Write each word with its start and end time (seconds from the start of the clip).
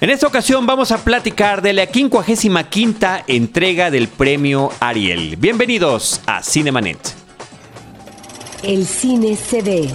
En 0.00 0.08
esta 0.08 0.26
ocasión 0.26 0.64
vamos 0.64 0.92
a 0.92 1.04
platicar 1.04 1.60
de 1.60 1.74
la 1.74 1.84
55 1.84 3.06
entrega 3.26 3.90
del 3.90 4.08
premio 4.08 4.72
Ariel. 4.80 5.36
Bienvenidos 5.36 6.22
a 6.24 6.42
Cinemanet. 6.42 6.96
El 8.62 8.86
cine 8.86 9.36
se 9.36 9.60
ve, 9.60 9.90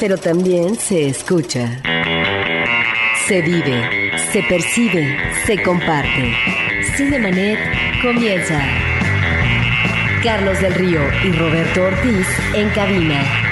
pero 0.00 0.18
también 0.18 0.74
se 0.74 1.06
escucha. 1.06 1.80
Se 3.28 3.40
vive, 3.40 4.10
se 4.32 4.42
percibe, 4.42 5.16
se 5.46 5.62
comparte. 5.62 6.34
Cinemanet 6.96 7.60
comienza. 8.02 8.60
Carlos 10.24 10.60
del 10.60 10.74
Río 10.74 11.02
y 11.24 11.30
Roberto 11.30 11.84
Ortiz 11.84 12.26
en 12.52 12.68
cabina. 12.70 13.49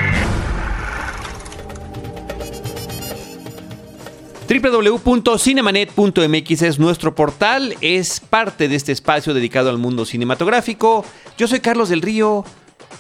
www.cinemanet.mx 4.49 6.63
es 6.63 6.79
nuestro 6.79 7.15
portal, 7.15 7.77
es 7.83 8.21
parte 8.21 8.67
de 8.67 8.77
este 8.77 8.93
espacio 8.93 9.35
dedicado 9.35 9.69
al 9.69 9.77
mundo 9.77 10.07
cinematográfico. 10.07 11.05
Yo 11.37 11.47
soy 11.47 11.61
Carlos 11.61 11.91
del 11.91 12.01
Río 12.01 12.47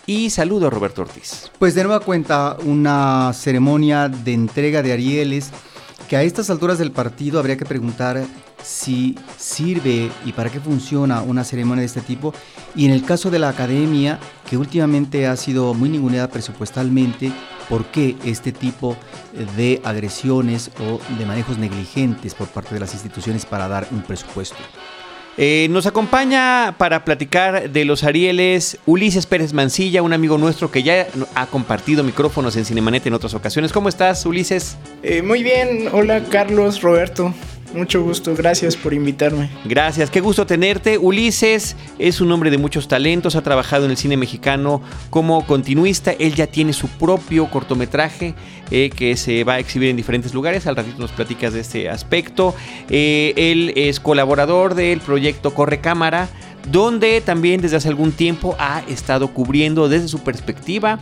y 0.04 0.28
saludo 0.28 0.66
a 0.66 0.70
Roberto 0.70 1.00
Ortiz. 1.00 1.50
Pues 1.58 1.74
de 1.74 1.84
nueva 1.84 2.00
cuenta, 2.00 2.58
una 2.66 3.32
ceremonia 3.32 4.10
de 4.10 4.34
entrega 4.34 4.82
de 4.82 4.92
Arieles 4.92 5.50
que 6.06 6.18
a 6.18 6.22
estas 6.22 6.50
alturas 6.50 6.76
del 6.76 6.92
partido 6.92 7.38
habría 7.38 7.56
que 7.56 7.64
preguntar 7.64 8.26
si 8.62 9.14
sirve 9.36 10.10
y 10.24 10.32
para 10.32 10.50
qué 10.50 10.60
funciona 10.60 11.22
una 11.22 11.44
ceremonia 11.44 11.80
de 11.80 11.86
este 11.86 12.00
tipo. 12.00 12.34
Y 12.74 12.84
en 12.86 12.92
el 12.92 13.04
caso 13.04 13.30
de 13.30 13.38
la 13.38 13.48
academia, 13.48 14.18
que 14.48 14.56
últimamente 14.56 15.26
ha 15.26 15.36
sido 15.36 15.74
muy 15.74 15.88
ninguneada 15.88 16.28
presupuestalmente, 16.28 17.32
¿por 17.68 17.86
qué 17.86 18.16
este 18.24 18.52
tipo 18.52 18.96
de 19.56 19.80
agresiones 19.84 20.70
o 20.80 21.00
de 21.18 21.26
manejos 21.26 21.58
negligentes 21.58 22.34
por 22.34 22.48
parte 22.48 22.74
de 22.74 22.80
las 22.80 22.92
instituciones 22.94 23.46
para 23.46 23.68
dar 23.68 23.86
un 23.90 24.02
presupuesto? 24.02 24.56
Eh, 25.40 25.68
nos 25.70 25.86
acompaña 25.86 26.74
para 26.78 27.04
platicar 27.04 27.70
de 27.70 27.84
los 27.84 28.02
Arieles 28.02 28.76
Ulises 28.86 29.24
Pérez 29.24 29.52
Mancilla, 29.52 30.02
un 30.02 30.12
amigo 30.12 30.36
nuestro 30.36 30.72
que 30.72 30.82
ya 30.82 31.06
ha 31.36 31.46
compartido 31.46 32.02
micrófonos 32.02 32.56
en 32.56 32.64
Cinemanet 32.64 33.06
en 33.06 33.14
otras 33.14 33.34
ocasiones. 33.34 33.72
¿Cómo 33.72 33.88
estás, 33.88 34.26
Ulises? 34.26 34.76
Eh, 35.04 35.22
muy 35.22 35.44
bien, 35.44 35.90
hola 35.92 36.24
Carlos, 36.24 36.82
Roberto. 36.82 37.32
Mucho 37.74 38.02
gusto, 38.02 38.34
gracias 38.34 38.76
por 38.76 38.94
invitarme. 38.94 39.50
Gracias, 39.64 40.10
qué 40.10 40.20
gusto 40.20 40.46
tenerte. 40.46 40.98
Ulises 40.98 41.76
es 41.98 42.20
un 42.20 42.32
hombre 42.32 42.50
de 42.50 42.58
muchos 42.58 42.88
talentos, 42.88 43.36
ha 43.36 43.42
trabajado 43.42 43.84
en 43.84 43.90
el 43.90 43.96
cine 43.96 44.16
mexicano 44.16 44.80
como 45.10 45.46
continuista, 45.46 46.12
él 46.12 46.34
ya 46.34 46.46
tiene 46.46 46.72
su 46.72 46.88
propio 46.88 47.50
cortometraje 47.50 48.34
eh, 48.70 48.90
que 48.90 49.16
se 49.16 49.44
va 49.44 49.54
a 49.54 49.58
exhibir 49.58 49.90
en 49.90 49.96
diferentes 49.96 50.32
lugares, 50.32 50.66
al 50.66 50.76
ratito 50.76 50.98
nos 50.98 51.12
platicas 51.12 51.52
de 51.52 51.60
este 51.60 51.88
aspecto. 51.88 52.54
Eh, 52.88 53.34
él 53.36 53.72
es 53.76 54.00
colaborador 54.00 54.74
del 54.74 55.00
proyecto 55.00 55.52
Corre 55.52 55.80
Cámara, 55.80 56.28
donde 56.70 57.20
también 57.20 57.60
desde 57.60 57.76
hace 57.76 57.88
algún 57.88 58.12
tiempo 58.12 58.56
ha 58.58 58.82
estado 58.88 59.28
cubriendo 59.32 59.88
desde 59.88 60.08
su 60.08 60.20
perspectiva 60.20 61.00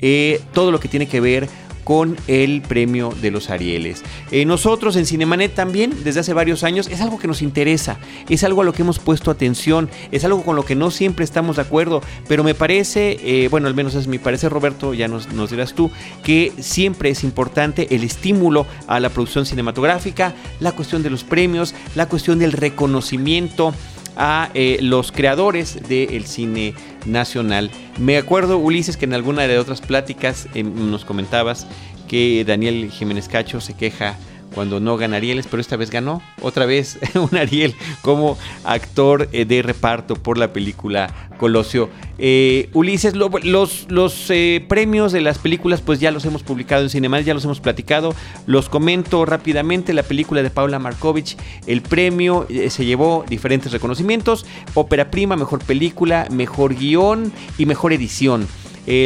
eh, 0.00 0.40
todo 0.52 0.70
lo 0.70 0.78
que 0.78 0.88
tiene 0.88 1.08
que 1.08 1.20
ver 1.20 1.48
con 1.88 2.18
el 2.26 2.60
premio 2.60 3.14
de 3.22 3.30
los 3.30 3.48
Arieles. 3.48 4.02
Eh, 4.30 4.44
nosotros 4.44 4.94
en 4.96 5.06
Cinemanet 5.06 5.54
también, 5.54 5.94
desde 6.04 6.20
hace 6.20 6.34
varios 6.34 6.62
años, 6.62 6.86
es 6.86 7.00
algo 7.00 7.18
que 7.18 7.26
nos 7.26 7.40
interesa, 7.40 7.96
es 8.28 8.44
algo 8.44 8.60
a 8.60 8.64
lo 8.66 8.74
que 8.74 8.82
hemos 8.82 8.98
puesto 8.98 9.30
atención, 9.30 9.88
es 10.12 10.22
algo 10.22 10.42
con 10.42 10.54
lo 10.54 10.66
que 10.66 10.74
no 10.74 10.90
siempre 10.90 11.24
estamos 11.24 11.56
de 11.56 11.62
acuerdo, 11.62 12.02
pero 12.28 12.44
me 12.44 12.54
parece, 12.54 13.16
eh, 13.22 13.48
bueno, 13.48 13.68
al 13.68 13.74
menos 13.74 13.94
es 13.94 14.06
mi 14.06 14.18
parecer, 14.18 14.52
Roberto, 14.52 14.92
ya 14.92 15.08
nos, 15.08 15.32
nos 15.32 15.48
dirás 15.50 15.72
tú, 15.72 15.90
que 16.22 16.52
siempre 16.58 17.08
es 17.08 17.24
importante 17.24 17.86
el 17.94 18.04
estímulo 18.04 18.66
a 18.86 19.00
la 19.00 19.08
producción 19.08 19.46
cinematográfica, 19.46 20.34
la 20.60 20.72
cuestión 20.72 21.02
de 21.02 21.08
los 21.08 21.24
premios, 21.24 21.74
la 21.94 22.06
cuestión 22.06 22.38
del 22.38 22.52
reconocimiento 22.52 23.72
a 24.18 24.50
eh, 24.52 24.78
los 24.82 25.12
creadores 25.12 25.88
del 25.88 26.26
cine 26.26 26.74
nacional. 27.06 27.70
Me 27.98 28.18
acuerdo, 28.18 28.58
Ulises, 28.58 28.96
que 28.96 29.06
en 29.06 29.14
alguna 29.14 29.46
de 29.46 29.58
otras 29.58 29.80
pláticas 29.80 30.48
nos 30.54 31.04
comentabas 31.04 31.66
que 32.08 32.44
Daniel 32.44 32.90
Jiménez 32.90 33.28
Cacho 33.28 33.60
se 33.60 33.74
queja 33.74 34.16
cuando 34.54 34.80
no 34.80 34.96
gana 34.96 35.16
Arieles, 35.16 35.46
pero 35.46 35.60
esta 35.60 35.76
vez 35.76 35.90
ganó 35.90 36.22
otra 36.40 36.66
vez 36.66 36.98
un 37.14 37.36
Ariel 37.36 37.74
como 38.02 38.38
actor 38.64 39.28
eh, 39.32 39.44
de 39.44 39.62
reparto 39.62 40.14
por 40.14 40.38
la 40.38 40.52
película 40.52 41.28
Colosio. 41.38 41.88
Eh, 42.18 42.68
Ulises, 42.72 43.14
los, 43.14 43.86
los 43.88 44.30
eh, 44.30 44.64
premios 44.68 45.12
de 45.12 45.20
las 45.20 45.38
películas 45.38 45.80
pues 45.80 46.00
ya 46.00 46.10
los 46.10 46.24
hemos 46.24 46.42
publicado 46.42 46.82
en 46.82 46.90
Cinemas, 46.90 47.24
ya 47.24 47.34
los 47.34 47.44
hemos 47.44 47.60
platicado, 47.60 48.14
los 48.46 48.68
comento 48.68 49.24
rápidamente, 49.24 49.92
la 49.92 50.02
película 50.02 50.42
de 50.42 50.50
Paula 50.50 50.78
Markovich, 50.78 51.36
el 51.66 51.82
premio 51.82 52.46
se 52.68 52.84
llevó 52.84 53.24
diferentes 53.28 53.70
reconocimientos, 53.70 54.46
ópera 54.74 55.10
prima, 55.10 55.36
mejor 55.36 55.64
película, 55.64 56.26
mejor 56.30 56.74
guion 56.74 57.32
y 57.56 57.66
mejor 57.66 57.92
edición. 57.92 58.48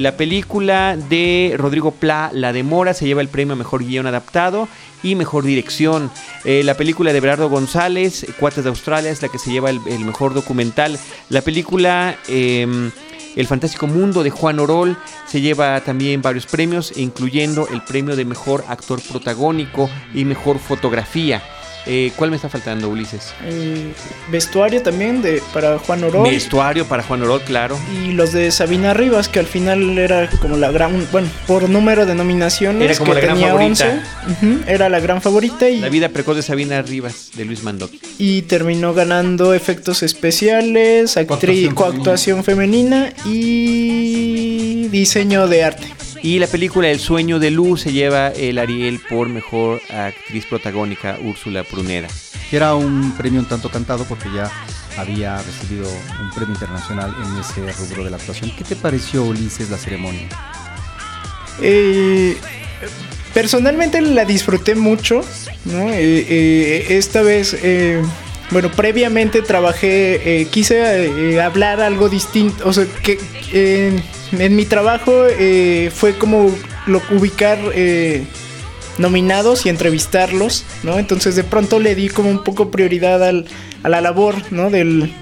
La 0.00 0.16
película 0.16 0.96
de 0.96 1.54
Rodrigo 1.58 1.90
Pla, 1.90 2.30
La 2.32 2.52
Demora, 2.52 2.94
se 2.94 3.04
lleva 3.04 3.20
el 3.20 3.28
premio 3.28 3.54
a 3.54 3.56
Mejor 3.56 3.84
Guión 3.84 4.06
Adaptado 4.06 4.68
y 5.02 5.16
Mejor 5.16 5.44
Dirección. 5.44 6.10
Eh, 6.44 6.62
la 6.64 6.76
película 6.76 7.12
de 7.12 7.18
Berardo 7.18 7.48
González, 7.48 8.26
Cuates 8.38 8.62
de 8.62 8.70
Australia, 8.70 9.10
es 9.10 9.22
la 9.22 9.28
que 9.28 9.38
se 9.38 9.50
lleva 9.50 9.70
el, 9.70 9.80
mejor 9.80 10.34
documental. 10.34 10.98
La 11.28 11.42
película... 11.42 12.16
Em, 12.28 12.90
el 13.34 13.46
Fantástico 13.46 13.86
Mundo 13.86 14.22
de 14.22 14.28
Juan 14.28 14.60
Orol 14.60 14.94
se 15.26 15.40
lleva 15.40 15.80
también 15.80 16.20
varios 16.20 16.44
premios, 16.44 16.92
incluyendo 16.96 17.66
el 17.66 17.82
premio 17.82 18.14
de 18.14 18.26
Mejor 18.26 18.62
Actor 18.68 19.00
Protagónico 19.00 19.88
y 20.12 20.26
Mejor 20.26 20.58
Fotografía. 20.58 21.42
Eh, 21.86 22.12
¿Cuál 22.16 22.30
me 22.30 22.36
está 22.36 22.48
faltando, 22.48 22.88
Ulises? 22.88 23.34
Eh, 23.44 23.92
vestuario 24.30 24.82
también 24.82 25.20
de, 25.20 25.42
para 25.52 25.78
Juan 25.78 26.04
Orol. 26.04 26.28
Vestuario 26.28 26.86
para 26.86 27.02
Juan 27.02 27.22
Orol, 27.22 27.42
claro. 27.42 27.78
Y 28.04 28.12
los 28.12 28.32
de 28.32 28.50
Sabina 28.52 28.94
Rivas, 28.94 29.28
que 29.28 29.40
al 29.40 29.46
final 29.46 29.98
era 29.98 30.28
como 30.40 30.56
la 30.56 30.70
gran. 30.70 31.06
Bueno, 31.10 31.28
por 31.46 31.68
número 31.68 32.06
de 32.06 32.14
nominaciones. 32.14 32.90
Era 32.90 32.98
como 32.98 33.14
la 33.14 33.20
gran 33.20 33.38
favorita. 33.38 34.02
era 34.66 34.88
la 34.88 35.00
gran 35.00 35.20
favorita. 35.20 35.68
Y, 35.68 35.80
la 35.80 35.88
vida 35.88 36.08
precoz 36.08 36.36
de 36.36 36.42
Sabina 36.42 36.82
Rivas, 36.82 37.30
de 37.34 37.44
Luis 37.44 37.62
Mandoc. 37.62 37.90
Y 38.18 38.42
terminó 38.42 38.94
ganando 38.94 39.54
efectos 39.54 40.02
especiales, 40.02 41.16
actriz, 41.16 41.72
coactuación 41.74 42.44
femenina 42.44 43.12
y 43.24 44.88
diseño 44.88 45.48
de 45.48 45.64
arte. 45.64 46.01
Y 46.22 46.38
la 46.38 46.46
película 46.46 46.88
El 46.88 47.00
sueño 47.00 47.40
de 47.40 47.50
Luz 47.50 47.80
se 47.80 47.92
lleva 47.92 48.28
el 48.28 48.58
Ariel 48.58 49.00
por 49.10 49.28
mejor 49.28 49.82
actriz 49.90 50.46
protagónica 50.46 51.18
Úrsula 51.20 51.64
Pruneda. 51.64 52.06
Que 52.48 52.56
era 52.56 52.76
un 52.76 53.12
premio 53.16 53.40
un 53.40 53.46
tanto 53.46 53.68
cantado 53.70 54.04
porque 54.04 54.28
ya 54.32 54.48
había 54.96 55.42
recibido 55.42 55.88
un 55.90 56.30
premio 56.30 56.54
internacional 56.54 57.12
en 57.24 57.40
ese 57.40 57.72
rubro 57.72 58.04
de 58.04 58.10
la 58.10 58.18
actuación. 58.18 58.52
¿Qué 58.56 58.62
te 58.62 58.76
pareció, 58.76 59.24
Ulises, 59.24 59.68
la 59.68 59.78
ceremonia? 59.78 60.28
Eh, 61.60 62.36
personalmente 63.34 64.00
la 64.00 64.24
disfruté 64.24 64.76
mucho, 64.76 65.22
¿no? 65.64 65.90
Eh, 65.90 66.26
eh, 66.28 66.86
esta 66.90 67.22
vez, 67.22 67.56
bueno, 68.52 68.70
previamente 68.70 69.42
trabajé, 69.42 70.46
quise 70.50 71.40
hablar 71.40 71.80
algo 71.80 72.08
distinto, 72.08 72.68
o 72.68 72.72
sea, 72.72 72.86
que 73.02 73.18
en 74.38 74.56
mi 74.56 74.64
trabajo 74.64 75.26
eh, 75.28 75.90
fue 75.94 76.16
como 76.16 76.50
lo, 76.86 77.02
ubicar 77.10 77.58
eh, 77.74 78.24
nominados 78.98 79.66
y 79.66 79.68
entrevistarlos, 79.68 80.64
¿no? 80.82 80.98
Entonces 80.98 81.36
de 81.36 81.44
pronto 81.44 81.80
le 81.80 81.94
di 81.94 82.08
como 82.08 82.30
un 82.30 82.42
poco 82.42 82.70
prioridad 82.70 83.22
al, 83.22 83.46
a 83.82 83.88
la 83.88 84.00
labor, 84.00 84.34
¿no? 84.50 84.70
Del, 84.70 85.12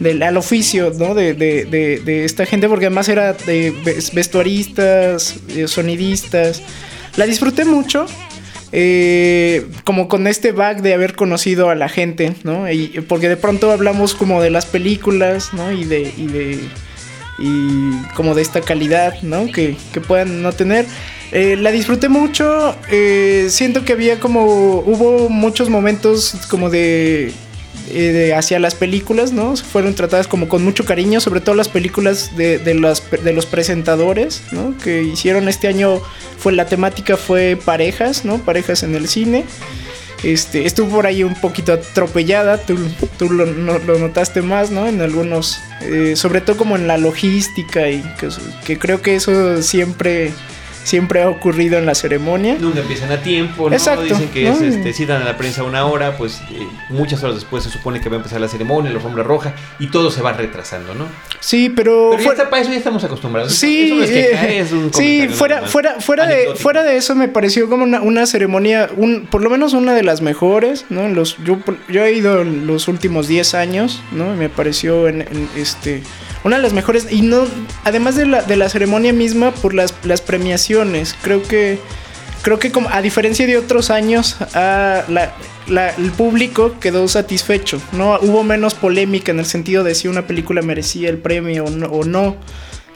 del, 0.00 0.22
al 0.22 0.36
oficio, 0.36 0.92
¿no? 0.98 1.14
De, 1.14 1.34
de, 1.34 1.64
de, 1.64 2.24
esta 2.24 2.46
gente, 2.46 2.68
porque 2.68 2.86
además 2.86 3.08
era 3.08 3.32
de 3.32 3.72
vestuaristas, 4.12 5.36
eh, 5.54 5.68
sonidistas. 5.68 6.62
La 7.16 7.26
disfruté 7.26 7.64
mucho. 7.64 8.06
Como 9.84 10.08
con 10.08 10.26
este 10.26 10.52
bag 10.52 10.82
de 10.82 10.94
haber 10.94 11.14
conocido 11.14 11.70
a 11.70 11.74
la 11.74 11.88
gente, 11.88 12.34
¿no? 12.44 12.70
Y, 12.70 12.88
porque 13.08 13.28
de 13.28 13.36
pronto 13.36 13.70
hablamos 13.70 14.14
como 14.14 14.42
de 14.42 14.50
las 14.50 14.66
películas, 14.66 15.54
¿no? 15.54 15.72
Y 15.72 15.84
de, 15.84 16.12
y 16.16 16.26
de 16.26 16.60
y 17.38 17.92
como 18.14 18.34
de 18.34 18.42
esta 18.42 18.60
calidad, 18.60 19.22
¿no? 19.22 19.46
Que, 19.46 19.76
puedan 20.06 20.42
no 20.42 20.52
tener. 20.52 20.86
Eh, 21.30 21.56
la 21.56 21.70
disfruté 21.70 22.08
mucho, 22.08 22.74
eh, 22.90 23.46
siento 23.50 23.84
que 23.84 23.92
había 23.92 24.18
como, 24.18 24.44
hubo 24.46 25.28
muchos 25.28 25.68
momentos 25.68 26.34
como 26.48 26.70
de, 26.70 27.32
eh, 27.90 28.34
hacia 28.34 28.58
las 28.58 28.74
películas, 28.74 29.32
¿no? 29.32 29.56
Fueron 29.56 29.94
tratadas 29.94 30.28
como 30.28 30.48
con 30.48 30.64
mucho 30.64 30.84
cariño, 30.84 31.20
sobre 31.20 31.40
todo 31.40 31.54
las 31.54 31.68
películas 31.68 32.36
de, 32.36 32.58
de, 32.58 32.74
los, 32.74 33.02
de 33.10 33.32
los 33.32 33.46
presentadores, 33.46 34.42
¿no? 34.52 34.76
Que 34.78 35.02
hicieron 35.02 35.48
este 35.48 35.68
año, 35.68 36.00
fue 36.38 36.52
la 36.52 36.66
temática 36.66 37.16
fue 37.16 37.58
parejas, 37.62 38.24
¿no? 38.24 38.38
Parejas 38.38 38.82
en 38.82 38.94
el 38.94 39.08
cine. 39.08 39.44
Este, 40.22 40.66
estuvo 40.66 40.96
por 40.96 41.06
ahí 41.06 41.22
un 41.22 41.34
poquito 41.34 41.72
atropellada, 41.72 42.58
tú, 42.58 42.76
lo, 43.30 43.46
notaste 43.46 44.42
más, 44.42 44.70
¿no? 44.70 44.86
En 44.86 45.00
algunos, 45.00 45.58
eh, 45.82 46.14
sobre 46.16 46.40
todo 46.40 46.56
como 46.56 46.76
en 46.76 46.88
la 46.88 46.98
logística 46.98 47.88
y 47.88 48.02
que, 48.64 48.78
creo 48.78 49.00
que 49.00 49.14
eso 49.14 49.62
siempre 49.62 50.32
siempre 50.88 51.22
ha 51.22 51.28
ocurrido 51.28 51.78
en 51.78 51.86
la 51.86 51.94
ceremonia. 51.94 52.56
Nunca 52.58 52.80
empiezan 52.80 53.12
a 53.12 53.22
tiempo, 53.22 53.68
¿no? 53.68 53.76
Exacto, 53.76 54.02
Dicen 54.04 54.28
que 54.30 54.44
¿no? 54.44 54.54
es, 54.54 54.62
este, 54.62 54.92
citan 54.92 55.22
a 55.22 55.24
la 55.24 55.36
prensa 55.36 55.62
una 55.62 55.84
hora, 55.86 56.16
pues 56.16 56.40
eh, 56.50 56.66
muchas 56.90 57.22
horas 57.22 57.36
después 57.36 57.62
se 57.64 57.70
supone 57.70 58.00
que 58.00 58.08
va 58.08 58.16
a 58.16 58.18
empezar 58.18 58.40
la 58.40 58.48
ceremonia, 58.48 58.90
la 58.90 58.96
alfombra 58.96 59.22
roja, 59.22 59.54
y 59.78 59.88
todo 59.88 60.10
se 60.10 60.22
va 60.22 60.32
retrasando, 60.32 60.94
¿no? 60.94 61.06
Sí, 61.40 61.68
pero... 61.68 62.08
Pero 62.10 62.18
ya 62.18 62.24
fuera- 62.24 62.38
está, 62.38 62.50
para 62.50 62.62
eso 62.62 62.70
ya 62.72 62.78
estamos 62.78 63.04
acostumbrados. 63.04 63.52
Sí, 63.54 63.86
eso 63.86 63.94
no 63.96 64.02
es 64.02 64.10
queja, 64.10 64.48
eh, 64.48 64.58
es 64.60 64.72
un 64.72 64.92
sí, 64.94 65.28
fuera, 65.28 65.56
normal, 65.56 65.70
fuera, 65.70 66.00
fuera, 66.00 66.26
de, 66.26 66.54
fuera 66.56 66.82
de 66.82 66.96
eso 66.96 67.14
me 67.14 67.28
pareció 67.28 67.68
como 67.68 67.84
una, 67.84 68.00
una 68.00 68.26
ceremonia, 68.26 68.88
un, 68.96 69.26
por 69.30 69.42
lo 69.42 69.50
menos 69.50 69.74
una 69.74 69.94
de 69.94 70.02
las 70.02 70.22
mejores, 70.22 70.86
¿no? 70.88 71.02
En 71.02 71.14
Los, 71.14 71.36
yo, 71.44 71.58
yo 71.88 72.04
he 72.04 72.12
ido 72.12 72.40
en 72.42 72.66
los 72.66 72.88
últimos 72.88 73.28
10 73.28 73.54
años, 73.54 74.02
¿no? 74.12 74.34
Me 74.36 74.48
pareció 74.48 75.08
en, 75.08 75.22
en, 75.22 75.48
este, 75.56 76.02
una 76.44 76.56
de 76.56 76.62
las 76.62 76.72
mejores, 76.72 77.06
y 77.10 77.22
no, 77.22 77.46
además 77.84 78.16
de 78.16 78.26
la, 78.26 78.42
de 78.42 78.56
la 78.56 78.68
ceremonia 78.68 79.12
misma, 79.12 79.52
por 79.52 79.74
las, 79.74 79.94
las 80.04 80.20
premiaciones, 80.20 81.14
creo 81.22 81.42
que, 81.42 81.78
creo 82.42 82.58
que 82.58 82.70
como, 82.70 82.88
a 82.90 83.02
diferencia 83.02 83.46
de 83.46 83.56
otros 83.56 83.90
años, 83.90 84.36
ah, 84.54 85.02
la- 85.08 85.32
la- 85.66 85.90
el 85.90 86.10
público 86.12 86.76
quedó 86.80 87.06
satisfecho, 87.08 87.80
¿no? 87.92 88.18
Hubo 88.22 88.42
menos 88.44 88.74
polémica 88.74 89.32
en 89.32 89.38
el 89.38 89.46
sentido 89.46 89.84
de 89.84 89.94
si 89.94 90.08
una 90.08 90.26
película 90.26 90.62
merecía 90.62 91.10
el 91.10 91.18
premio 91.18 91.64
o 91.66 91.70
no. 91.70 91.86
o 91.86 92.04
no 92.04 92.36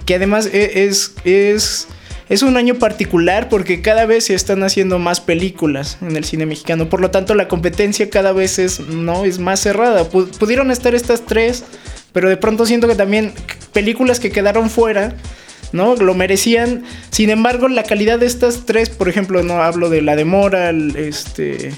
que 0.06 0.16
además 0.16 0.46
e- 0.52 0.84
es, 0.86 1.12
es, 1.24 1.86
es 2.28 2.42
un 2.42 2.56
año 2.56 2.74
particular 2.76 3.48
porque 3.48 3.82
cada 3.82 4.04
vez 4.04 4.24
se 4.24 4.34
están 4.34 4.64
haciendo 4.64 4.98
más 4.98 5.20
películas 5.20 5.98
en 6.00 6.16
el 6.16 6.24
cine 6.24 6.44
mexicano. 6.44 6.88
Por 6.88 7.00
lo 7.00 7.12
tanto, 7.12 7.36
la 7.36 7.46
competencia 7.46 8.10
cada 8.10 8.32
vez 8.32 8.58
es, 8.58 8.80
¿no? 8.80 9.24
es 9.24 9.38
más 9.38 9.60
cerrada. 9.60 10.10
Pu- 10.10 10.28
pudieron 10.38 10.72
estar 10.72 10.94
estas 10.96 11.24
tres, 11.24 11.62
pero 12.12 12.28
de 12.28 12.36
pronto 12.36 12.66
siento 12.66 12.88
que 12.88 12.94
también 12.94 13.32
películas 13.72 14.20
que 14.20 14.30
quedaron 14.30 14.70
fuera. 14.70 15.14
¿no? 15.72 15.96
Lo 15.96 16.12
merecían. 16.12 16.84
Sin 17.10 17.30
embargo, 17.30 17.66
la 17.66 17.82
calidad 17.82 18.18
de 18.18 18.26
estas 18.26 18.66
tres, 18.66 18.90
por 18.90 19.08
ejemplo, 19.08 19.42
no 19.42 19.62
hablo 19.62 19.88
de 19.88 20.02
la 20.02 20.16
demora, 20.16 20.68
el, 20.68 20.94
este, 20.96 21.72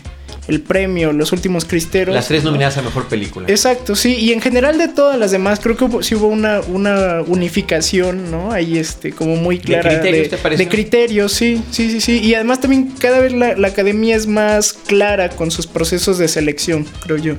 el 0.48 0.62
premio, 0.62 1.12
los 1.12 1.30
últimos 1.30 1.64
cristeros. 1.64 2.12
Las 2.12 2.26
tres 2.26 2.42
¿no? 2.42 2.50
nominadas 2.50 2.76
a 2.76 2.82
mejor 2.82 3.06
película. 3.06 3.46
Exacto, 3.48 3.94
sí, 3.94 4.16
y 4.16 4.32
en 4.32 4.40
general 4.40 4.78
de 4.78 4.88
todas 4.88 5.16
las 5.16 5.30
demás, 5.30 5.60
creo 5.62 5.76
que 5.76 5.84
hubo- 5.84 6.02
sí 6.02 6.16
hubo 6.16 6.26
una, 6.26 6.58
una 6.62 7.22
unificación, 7.24 8.32
¿no? 8.32 8.50
Ahí, 8.50 8.78
este, 8.78 9.12
como 9.12 9.36
muy 9.36 9.60
clara. 9.60 9.88
criterios, 9.90 10.28
te 10.28 10.38
pareció? 10.38 10.64
de 10.66 10.70
criterios, 10.70 11.32
sí, 11.32 11.62
sí, 11.70 11.88
sí, 11.92 12.00
sí. 12.00 12.18
Y 12.20 12.34
además 12.34 12.60
también 12.60 12.88
cada 12.98 13.20
vez 13.20 13.32
la, 13.32 13.54
la 13.54 13.68
academia 13.68 14.16
es 14.16 14.26
más 14.26 14.72
clara 14.72 15.28
con 15.28 15.52
sus 15.52 15.68
procesos 15.68 16.18
de 16.18 16.26
selección, 16.26 16.84
creo 17.04 17.16
yo. 17.18 17.34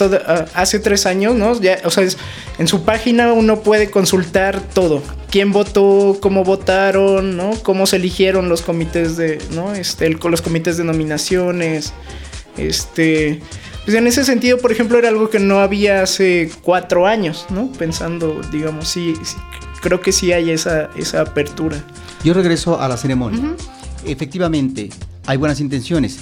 Ah, 0.00 0.46
hace 0.54 0.78
tres 0.78 1.06
años, 1.06 1.34
¿no? 1.34 1.60
Ya, 1.60 1.78
o 1.84 1.90
sea, 1.90 2.04
es- 2.04 2.16
en 2.58 2.68
su 2.68 2.82
página 2.84 3.32
uno 3.32 3.60
puede 3.60 3.90
consultar 3.90 4.60
todo. 4.60 5.02
Quién 5.30 5.52
votó, 5.52 6.18
cómo 6.20 6.44
votaron, 6.44 7.36
¿no? 7.36 7.50
Cómo 7.62 7.86
se 7.86 7.96
eligieron 7.96 8.48
los 8.48 8.62
comités 8.62 9.16
de, 9.16 9.38
¿no? 9.52 9.74
Este, 9.74 10.06
el- 10.06 10.18
los 10.22 10.42
comités 10.42 10.76
de 10.76 10.84
nominaciones. 10.84 11.92
Este. 12.56 13.40
Pues 13.84 13.96
en 13.96 14.06
ese 14.06 14.24
sentido, 14.24 14.58
por 14.58 14.72
ejemplo, 14.72 14.98
era 14.98 15.08
algo 15.08 15.30
que 15.30 15.38
no 15.38 15.60
había 15.60 16.02
hace 16.02 16.50
cuatro 16.62 17.06
años, 17.06 17.46
¿no? 17.48 17.72
Pensando, 17.72 18.40
digamos, 18.52 18.88
sí, 18.88 19.14
sí, 19.24 19.36
creo 19.80 20.00
que 20.02 20.12
sí 20.12 20.32
hay 20.32 20.50
esa, 20.50 20.90
esa 20.96 21.22
apertura. 21.22 21.82
Yo 22.22 22.34
regreso 22.34 22.78
a 22.80 22.88
la 22.88 22.96
ceremonia. 22.98 23.54
Efectivamente, 24.04 24.90
hay 25.26 25.38
buenas 25.38 25.60
intenciones, 25.60 26.18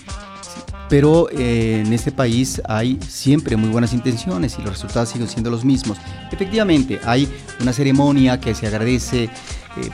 pero 0.88 1.28
eh, 1.30 1.82
en 1.84 1.92
este 1.92 2.12
país 2.12 2.62
hay 2.66 2.98
siempre 3.06 3.56
muy 3.56 3.68
buenas 3.68 3.92
intenciones 3.92 4.56
y 4.58 4.62
los 4.62 4.72
resultados 4.72 5.10
siguen 5.10 5.28
siendo 5.28 5.50
los 5.50 5.64
mismos. 5.64 5.98
Efectivamente, 6.32 7.00
hay 7.04 7.28
una 7.60 7.72
ceremonia 7.72 8.40
que 8.40 8.54
se 8.54 8.66
agradece 8.66 9.24
eh, 9.24 9.30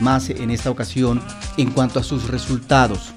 más 0.01 0.31
en 0.31 0.51
esta 0.51 0.71
ocasión 0.71 1.21
en 1.57 1.71
cuanto 1.71 1.99
a 1.99 2.03
sus 2.03 2.29
resultados. 2.29 3.13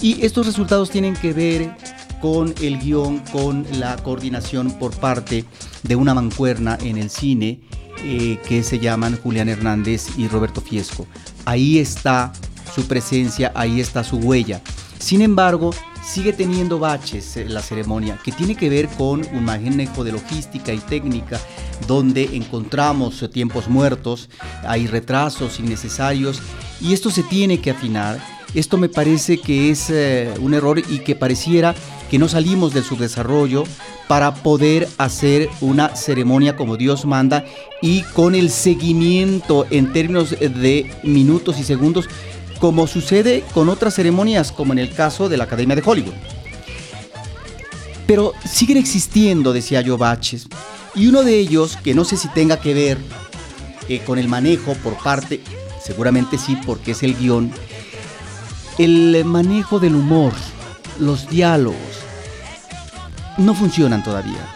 Y 0.00 0.24
estos 0.24 0.46
resultados 0.46 0.90
tienen 0.90 1.14
que 1.14 1.32
ver 1.32 1.76
con 2.20 2.54
el 2.60 2.78
guion, 2.78 3.18
con 3.32 3.66
la 3.78 3.96
coordinación 3.96 4.72
por 4.78 4.94
parte 4.96 5.44
de 5.82 5.96
una 5.96 6.14
mancuerna 6.14 6.78
en 6.82 6.98
el 6.98 7.10
cine 7.10 7.60
eh, 8.04 8.38
que 8.46 8.62
se 8.62 8.78
llaman 8.78 9.18
Julián 9.22 9.48
Hernández 9.48 10.06
y 10.16 10.28
Roberto 10.28 10.60
Fiesco. 10.60 11.06
Ahí 11.44 11.78
está 11.78 12.32
su 12.74 12.86
presencia, 12.86 13.52
ahí 13.54 13.80
está 13.80 14.04
su 14.04 14.16
huella. 14.18 14.62
Sin 14.98 15.20
embargo, 15.20 15.70
sigue 16.08 16.32
teniendo 16.32 16.78
baches 16.78 17.36
eh, 17.36 17.44
la 17.46 17.60
ceremonia, 17.60 18.18
que 18.24 18.32
tiene 18.32 18.54
que 18.54 18.70
ver 18.70 18.88
con 18.88 19.26
un 19.32 19.44
manejo 19.44 20.04
de 20.04 20.12
logística 20.12 20.72
y 20.72 20.78
técnica, 20.78 21.38
donde 21.86 22.30
encontramos 22.32 23.28
tiempos 23.30 23.68
muertos, 23.68 24.30
hay 24.66 24.86
retrasos 24.86 25.60
innecesarios, 25.60 26.40
y 26.80 26.94
esto 26.94 27.10
se 27.10 27.22
tiene 27.22 27.60
que 27.60 27.70
afinar. 27.70 28.18
Esto 28.54 28.78
me 28.78 28.88
parece 28.88 29.38
que 29.38 29.70
es 29.70 29.90
eh, 29.90 30.32
un 30.40 30.54
error 30.54 30.78
y 30.78 31.00
que 31.00 31.14
pareciera 31.14 31.74
que 32.10 32.18
no 32.18 32.28
salimos 32.28 32.72
del 32.72 32.84
subdesarrollo 32.84 33.64
para 34.06 34.34
poder 34.36 34.88
hacer 34.96 35.50
una 35.60 35.94
ceremonia 35.94 36.56
como 36.56 36.78
Dios 36.78 37.04
manda 37.04 37.44
y 37.82 38.00
con 38.14 38.34
el 38.34 38.48
seguimiento 38.48 39.66
en 39.68 39.92
términos 39.92 40.30
de 40.30 40.90
minutos 41.02 41.58
y 41.58 41.64
segundos 41.64 42.08
como 42.58 42.86
sucede 42.86 43.44
con 43.54 43.68
otras 43.68 43.94
ceremonias 43.94 44.52
como 44.52 44.72
en 44.72 44.78
el 44.78 44.92
caso 44.92 45.28
de 45.28 45.36
la 45.36 45.44
Academia 45.44 45.76
de 45.76 45.82
Hollywood. 45.84 46.14
Pero 48.06 48.32
siguen 48.44 48.78
existiendo, 48.78 49.52
decía 49.52 49.80
yo, 49.80 49.98
baches. 49.98 50.46
Y 50.94 51.06
uno 51.06 51.22
de 51.22 51.38
ellos, 51.38 51.76
que 51.76 51.94
no 51.94 52.04
sé 52.04 52.16
si 52.16 52.28
tenga 52.28 52.58
que 52.58 52.74
ver 52.74 52.98
eh, 53.88 54.00
con 54.04 54.18
el 54.18 54.28
manejo 54.28 54.74
por 54.74 54.96
parte, 54.96 55.40
seguramente 55.84 56.38
sí, 56.38 56.58
porque 56.64 56.92
es 56.92 57.02
el 57.02 57.16
guion, 57.16 57.52
el 58.78 59.24
manejo 59.24 59.78
del 59.78 59.94
humor, 59.94 60.32
los 60.98 61.28
diálogos, 61.28 61.76
no 63.36 63.54
funcionan 63.54 64.02
todavía. 64.02 64.54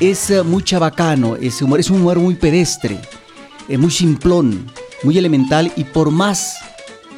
Es 0.00 0.30
eh, 0.30 0.42
muy 0.42 0.62
chabacano 0.62 1.36
ese 1.36 1.64
humor, 1.64 1.80
es 1.80 1.90
un 1.90 2.00
humor 2.00 2.18
muy 2.18 2.34
pedestre, 2.34 2.98
eh, 3.68 3.76
muy 3.76 3.90
simplón, 3.90 4.70
muy 5.02 5.18
elemental 5.18 5.72
y 5.76 5.84
por 5.84 6.10
más 6.10 6.56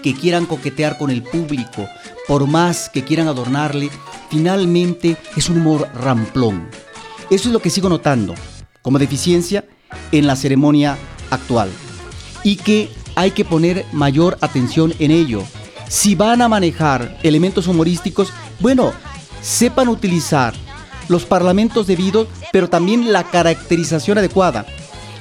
que 0.04 0.14
quieran 0.14 0.44
coquetear 0.44 0.98
con 0.98 1.10
el 1.10 1.22
público, 1.22 1.88
por 2.28 2.46
más 2.46 2.90
que 2.90 3.04
quieran 3.04 3.26
adornarle, 3.26 3.88
finalmente 4.28 5.16
es 5.34 5.48
un 5.48 5.56
humor 5.56 5.88
ramplón. 5.94 6.68
Eso 7.30 7.48
es 7.48 7.54
lo 7.54 7.60
que 7.60 7.70
sigo 7.70 7.88
notando 7.88 8.34
como 8.82 8.98
deficiencia 8.98 9.64
en 10.12 10.26
la 10.26 10.36
ceremonia 10.36 10.98
actual 11.30 11.70
y 12.42 12.56
que 12.56 12.90
hay 13.14 13.30
que 13.30 13.46
poner 13.46 13.86
mayor 13.92 14.36
atención 14.42 14.92
en 14.98 15.10
ello. 15.10 15.42
Si 15.88 16.14
van 16.14 16.42
a 16.42 16.48
manejar 16.48 17.18
elementos 17.22 17.66
humorísticos, 17.66 18.30
bueno, 18.60 18.92
sepan 19.40 19.88
utilizar 19.88 20.52
los 21.08 21.24
parlamentos 21.24 21.86
debidos, 21.86 22.28
pero 22.52 22.68
también 22.68 23.10
la 23.10 23.24
caracterización 23.24 24.18
adecuada. 24.18 24.66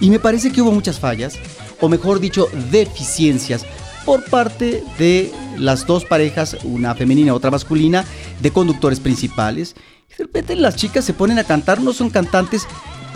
Y 0.02 0.10
me 0.10 0.20
parece 0.20 0.52
que 0.52 0.62
hubo 0.62 0.74
muchas 0.74 1.00
fallas, 1.00 1.36
o 1.80 1.88
mejor 1.88 2.20
dicho, 2.20 2.50
deficiencias, 2.70 3.66
por 4.06 4.24
parte 4.26 4.84
de 4.98 5.32
las 5.58 5.86
dos 5.86 6.06
parejas, 6.06 6.58
una 6.64 6.96
femenina 6.96 7.34
otra 7.34 7.52
masculina, 7.52 8.06
de 8.42 8.52
conductores 8.52 9.00
principales. 9.00 9.76
De 10.18 10.26
repente 10.26 10.56
las 10.56 10.76
chicas 10.76 11.06
se 11.06 11.14
ponen 11.14 11.40
a 11.40 11.44
cantar, 11.44 11.82
no 11.82 11.94
son 11.94 12.10
cantantes, 12.10 12.68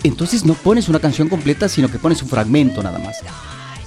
entonces 0.03 0.46
no 0.46 0.53
pones 0.53 0.89
una 0.89 1.00
canción 1.00 1.29
completa, 1.29 1.70
sino 1.70 1.89
que 1.89 2.00
pones 2.00 2.22
un 2.22 2.29
fragmento 2.29 2.82
nada 2.82 3.00
más. 3.00 3.17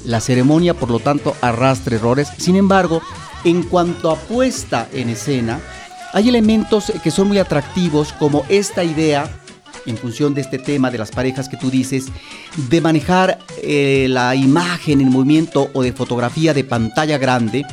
La 0.05 0.21
ceremonia, 0.21 0.75
por 0.75 0.91
lo 0.91 0.99
tanto, 0.99 1.37
arrastra 1.41 1.97
errores. 1.97 2.29
Sin 2.39 2.57
embargo, 2.57 3.03
en 3.45 3.63
cuanto 3.63 4.11
a 4.11 4.17
puesta 4.17 4.89
en 4.93 5.11
escena, 5.11 5.61
hay 6.13 6.29
elementos 6.29 6.93
que 7.03 7.11
son 7.11 7.29
muy 7.29 7.39
atractivos, 7.39 8.13
como 8.13 8.45
esta 8.49 8.83
idea, 8.83 9.40
en 9.87 9.97
función 9.97 10.35
de 10.35 10.41
este 10.41 10.59
tema 10.59 10.91
de 10.91 10.99
las 10.99 11.11
parejas 11.11 11.49
que 11.49 11.57
tú 11.57 11.71
dices, 11.71 12.07
de 12.69 12.81
manejar 12.81 13.39
eh, 13.63 14.07
la 14.09 14.35
imagen 14.35 15.01
en 15.01 15.11
movimiento 15.11 15.71
o 15.73 15.83
de 15.83 15.93
fotografía 15.93 16.55
de 16.55 16.65
pantalla 16.65 17.19
grande, 17.19 17.65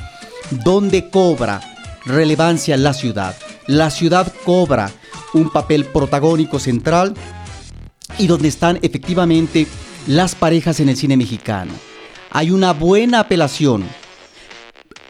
donde 0.64 1.10
cobra 1.10 1.62
relevancia 2.06 2.78
la 2.78 2.94
ciudad. 2.94 3.36
La 3.68 3.90
ciudad 3.90 4.34
cobra 4.46 4.92
un 5.34 5.50
papel 5.50 5.86
protagónico 5.86 6.60
central 6.60 7.14
y 8.18 8.28
donde 8.28 8.48
están 8.48 8.80
efectivamente 8.82 9.68
las 10.08 10.36
parejas 10.36 10.80
en 10.80 10.90
el 10.90 10.96
cine 10.96 11.18
mexicano. 11.18 11.74
Hay 12.32 12.52
una 12.52 12.74
buena 12.74 13.22
apelación 13.22 13.84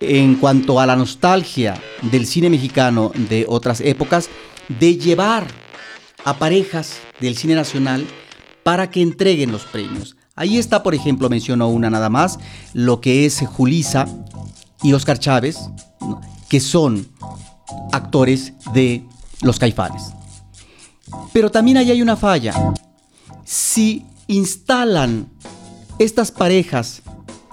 en 0.01 0.35
cuanto 0.35 0.79
a 0.79 0.85
la 0.85 0.95
nostalgia 0.95 1.81
del 2.01 2.25
cine 2.25 2.49
mexicano 2.49 3.11
de 3.15 3.45
otras 3.47 3.81
épocas, 3.81 4.29
de 4.67 4.97
llevar 4.97 5.47
a 6.23 6.37
parejas 6.37 6.99
del 7.19 7.37
cine 7.37 7.55
nacional 7.55 8.05
para 8.63 8.89
que 8.89 9.01
entreguen 9.01 9.51
los 9.51 9.63
premios. 9.63 10.15
Ahí 10.35 10.57
está, 10.57 10.83
por 10.83 10.93
ejemplo, 10.93 11.29
menciono 11.29 11.67
una 11.69 11.89
nada 11.89 12.09
más, 12.09 12.37
lo 12.73 13.01
que 13.01 13.25
es 13.25 13.39
Julisa 13.47 14.07
y 14.83 14.93
Oscar 14.93 15.17
Chávez, 15.19 15.57
que 16.49 16.59
son 16.59 17.07
actores 17.91 18.53
de 18.73 19.03
Los 19.41 19.57
Caifanes. 19.57 20.13
Pero 21.33 21.49
también 21.49 21.77
ahí 21.77 21.91
hay 21.91 22.01
una 22.01 22.15
falla. 22.15 22.53
Si 23.45 24.05
instalan 24.27 25.27
estas 25.99 26.31
parejas 26.31 27.01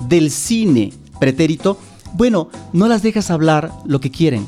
del 0.00 0.30
cine 0.30 0.92
pretérito, 1.18 1.78
Bueno, 2.16 2.48
no 2.72 2.86
las 2.86 3.02
dejas 3.02 3.32
hablar 3.32 3.72
lo 3.86 4.00
que 4.00 4.12
quieren, 4.12 4.46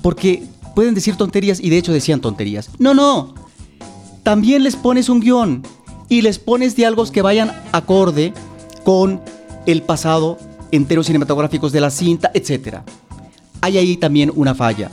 porque 0.00 0.42
pueden 0.74 0.94
decir 0.94 1.16
tonterías 1.16 1.60
y 1.60 1.68
de 1.68 1.76
hecho 1.76 1.92
decían 1.92 2.22
tonterías. 2.22 2.70
No, 2.78 2.94
no. 2.94 3.34
También 4.24 4.64
les 4.64 4.74
pones 4.74 5.08
un 5.08 5.20
guion 5.20 5.62
y 6.08 6.22
les 6.22 6.38
pones 6.38 6.74
diálogos 6.74 7.10
que 7.10 7.22
vayan 7.22 7.52
acorde 7.72 8.32
con 8.82 9.20
el 9.66 9.82
pasado 9.82 10.38
enteros 10.72 11.06
cinematográficos 11.06 11.72
de 11.72 11.80
la 11.82 11.90
cinta, 11.90 12.30
etc. 12.34 12.78
Hay 13.60 13.78
ahí 13.78 13.96
también 13.96 14.32
una 14.34 14.54
falla. 14.54 14.90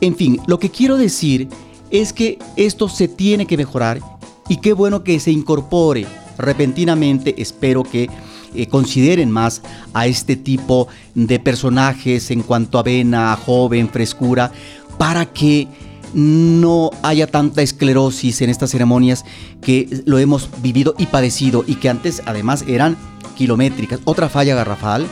En 0.00 0.16
fin, 0.16 0.40
lo 0.48 0.58
que 0.58 0.68
quiero 0.68 0.96
decir 0.96 1.48
es 1.90 2.12
que 2.12 2.38
esto 2.56 2.88
se 2.88 3.06
tiene 3.06 3.46
que 3.46 3.56
mejorar 3.56 4.00
y 4.48 4.56
qué 4.56 4.72
bueno 4.72 5.04
que 5.04 5.20
se 5.20 5.30
incorpore 5.30 6.04
repentinamente, 6.36 7.40
espero 7.40 7.84
que 7.84 8.10
eh, 8.54 8.66
consideren 8.66 9.30
más 9.30 9.62
a 9.92 10.08
este 10.08 10.34
tipo 10.34 10.88
de 11.14 11.38
personajes 11.38 12.32
en 12.32 12.42
cuanto 12.42 12.78
a 12.78 12.82
vena, 12.82 13.36
joven, 13.36 13.88
frescura, 13.88 14.50
para 14.98 15.26
que 15.26 15.68
no 16.14 16.90
haya 17.02 17.26
tanta 17.26 17.62
esclerosis 17.62 18.40
en 18.40 18.50
estas 18.50 18.70
ceremonias 18.70 19.24
que 19.60 20.02
lo 20.06 20.18
hemos 20.18 20.48
vivido 20.62 20.94
y 20.98 21.06
padecido 21.06 21.64
y 21.66 21.76
que 21.76 21.88
antes 21.88 22.22
además 22.26 22.64
eran 22.66 22.96
kilométricas. 23.36 24.00
Otra 24.04 24.28
falla 24.28 24.54
garrafal 24.54 25.06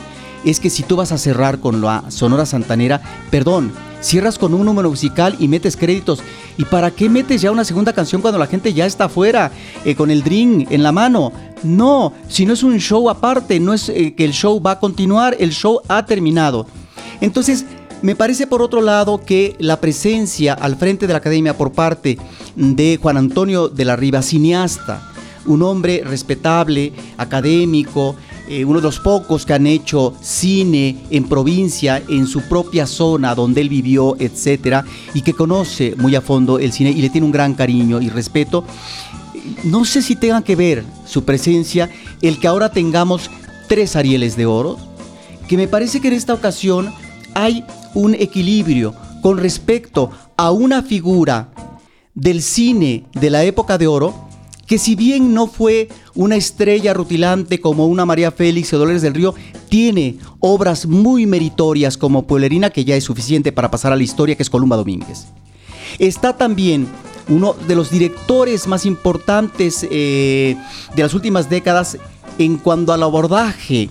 es 0.45 0.59
que 0.59 0.69
si 0.69 0.83
tú 0.83 0.95
vas 0.95 1.11
a 1.11 1.17
cerrar 1.17 1.59
con 1.59 1.81
la 1.81 2.09
Sonora 2.09 2.45
Santanera, 2.45 3.01
perdón, 3.29 3.71
cierras 4.01 4.37
con 4.37 4.53
un 4.53 4.65
número 4.65 4.89
musical 4.89 5.35
y 5.39 5.47
metes 5.47 5.77
créditos. 5.77 6.19
¿Y 6.57 6.65
para 6.65 6.91
qué 6.91 7.09
metes 7.09 7.41
ya 7.41 7.51
una 7.51 7.63
segunda 7.63 7.93
canción 7.93 8.21
cuando 8.21 8.37
la 8.37 8.47
gente 8.47 8.73
ya 8.73 8.85
está 8.85 9.05
afuera 9.05 9.51
eh, 9.85 9.95
con 9.95 10.11
el 10.11 10.23
drink 10.23 10.71
en 10.71 10.83
la 10.83 10.91
mano? 10.91 11.31
No, 11.63 12.13
si 12.27 12.45
no 12.45 12.53
es 12.53 12.63
un 12.63 12.79
show 12.79 13.09
aparte, 13.09 13.59
no 13.59 13.73
es 13.73 13.89
eh, 13.89 14.13
que 14.15 14.25
el 14.25 14.33
show 14.33 14.61
va 14.61 14.71
a 14.71 14.79
continuar, 14.79 15.35
el 15.39 15.51
show 15.51 15.81
ha 15.87 16.05
terminado. 16.05 16.67
Entonces, 17.21 17.65
me 18.03 18.15
parece 18.15 18.47
por 18.47 18.61
otro 18.61 18.81
lado 18.81 19.21
que 19.25 19.55
la 19.59 19.79
presencia 19.79 20.53
al 20.53 20.75
frente 20.75 21.07
de 21.07 21.13
la 21.13 21.19
academia 21.19 21.57
por 21.57 21.71
parte 21.71 22.19
de 22.55 22.99
Juan 23.01 23.15
Antonio 23.15 23.69
de 23.69 23.85
la 23.85 23.95
Riva, 23.95 24.21
cineasta, 24.21 25.09
un 25.45 25.63
hombre 25.63 26.03
respetable, 26.05 26.91
académico, 27.17 28.17
eh, 28.49 28.65
uno 28.65 28.79
de 28.79 28.83
los 28.83 28.99
pocos 28.99 29.45
que 29.45 29.53
han 29.53 29.65
hecho 29.65 30.13
cine 30.21 30.97
en 31.11 31.29
provincia, 31.29 32.03
en 32.09 32.27
su 32.27 32.41
propia 32.41 32.87
zona 32.87 33.33
donde 33.35 33.61
él 33.61 33.69
vivió, 33.69 34.17
etcétera, 34.19 34.83
y 35.13 35.21
que 35.21 35.33
conoce 35.33 35.95
muy 35.97 36.13
a 36.15 36.21
fondo 36.21 36.59
el 36.59 36.73
cine 36.73 36.91
y 36.91 37.01
le 37.01 37.09
tiene 37.09 37.25
un 37.25 37.31
gran 37.31 37.53
cariño 37.53 38.01
y 38.01 38.09
respeto. 38.09 38.65
No 39.63 39.85
sé 39.85 40.01
si 40.01 40.17
tenga 40.17 40.41
que 40.41 40.57
ver 40.57 40.83
su 41.05 41.23
presencia 41.23 41.89
el 42.21 42.37
que 42.37 42.47
ahora 42.47 42.69
tengamos 42.69 43.31
tres 43.69 43.95
Arieles 43.95 44.35
de 44.35 44.45
Oro, 44.45 44.77
que 45.47 45.55
me 45.55 45.69
parece 45.69 46.01
que 46.01 46.09
en 46.09 46.15
esta 46.15 46.33
ocasión 46.33 46.93
hay 47.33 47.63
un 47.93 48.13
equilibrio 48.15 48.93
con 49.21 49.37
respecto 49.37 50.11
a 50.37 50.51
una 50.51 50.83
figura 50.83 51.49
del 52.13 52.41
cine 52.41 53.05
de 53.13 53.29
la 53.29 53.43
época 53.43 53.77
de 53.77 53.87
oro 53.87 54.27
que 54.65 54.77
si 54.77 54.95
bien 54.95 55.33
no 55.33 55.47
fue 55.47 55.89
una 56.15 56.35
estrella 56.35 56.93
rutilante 56.93 57.59
como 57.59 57.87
una 57.87 58.05
María 58.05 58.31
Félix 58.31 58.73
o 58.73 58.77
Dolores 58.77 59.01
del 59.01 59.13
Río, 59.13 59.35
tiene 59.69 60.17
obras 60.39 60.85
muy 60.85 61.25
meritorias 61.25 61.97
como 61.97 62.25
Pueblerina, 62.25 62.69
que 62.69 62.85
ya 62.85 62.95
es 62.95 63.03
suficiente 63.03 63.51
para 63.51 63.69
pasar 63.69 63.91
a 63.91 63.95
la 63.95 64.03
historia, 64.03 64.35
que 64.35 64.43
es 64.43 64.49
Columba 64.49 64.77
Domínguez. 64.77 65.25
Está 65.99 66.37
también 66.37 66.87
uno 67.27 67.55
de 67.67 67.75
los 67.75 67.91
directores 67.91 68.67
más 68.67 68.85
importantes 68.85 69.85
eh, 69.89 70.55
de 70.95 71.03
las 71.03 71.13
últimas 71.13 71.49
décadas 71.49 71.97
en 72.37 72.57
cuanto 72.57 72.93
al 72.93 73.03
abordaje 73.03 73.89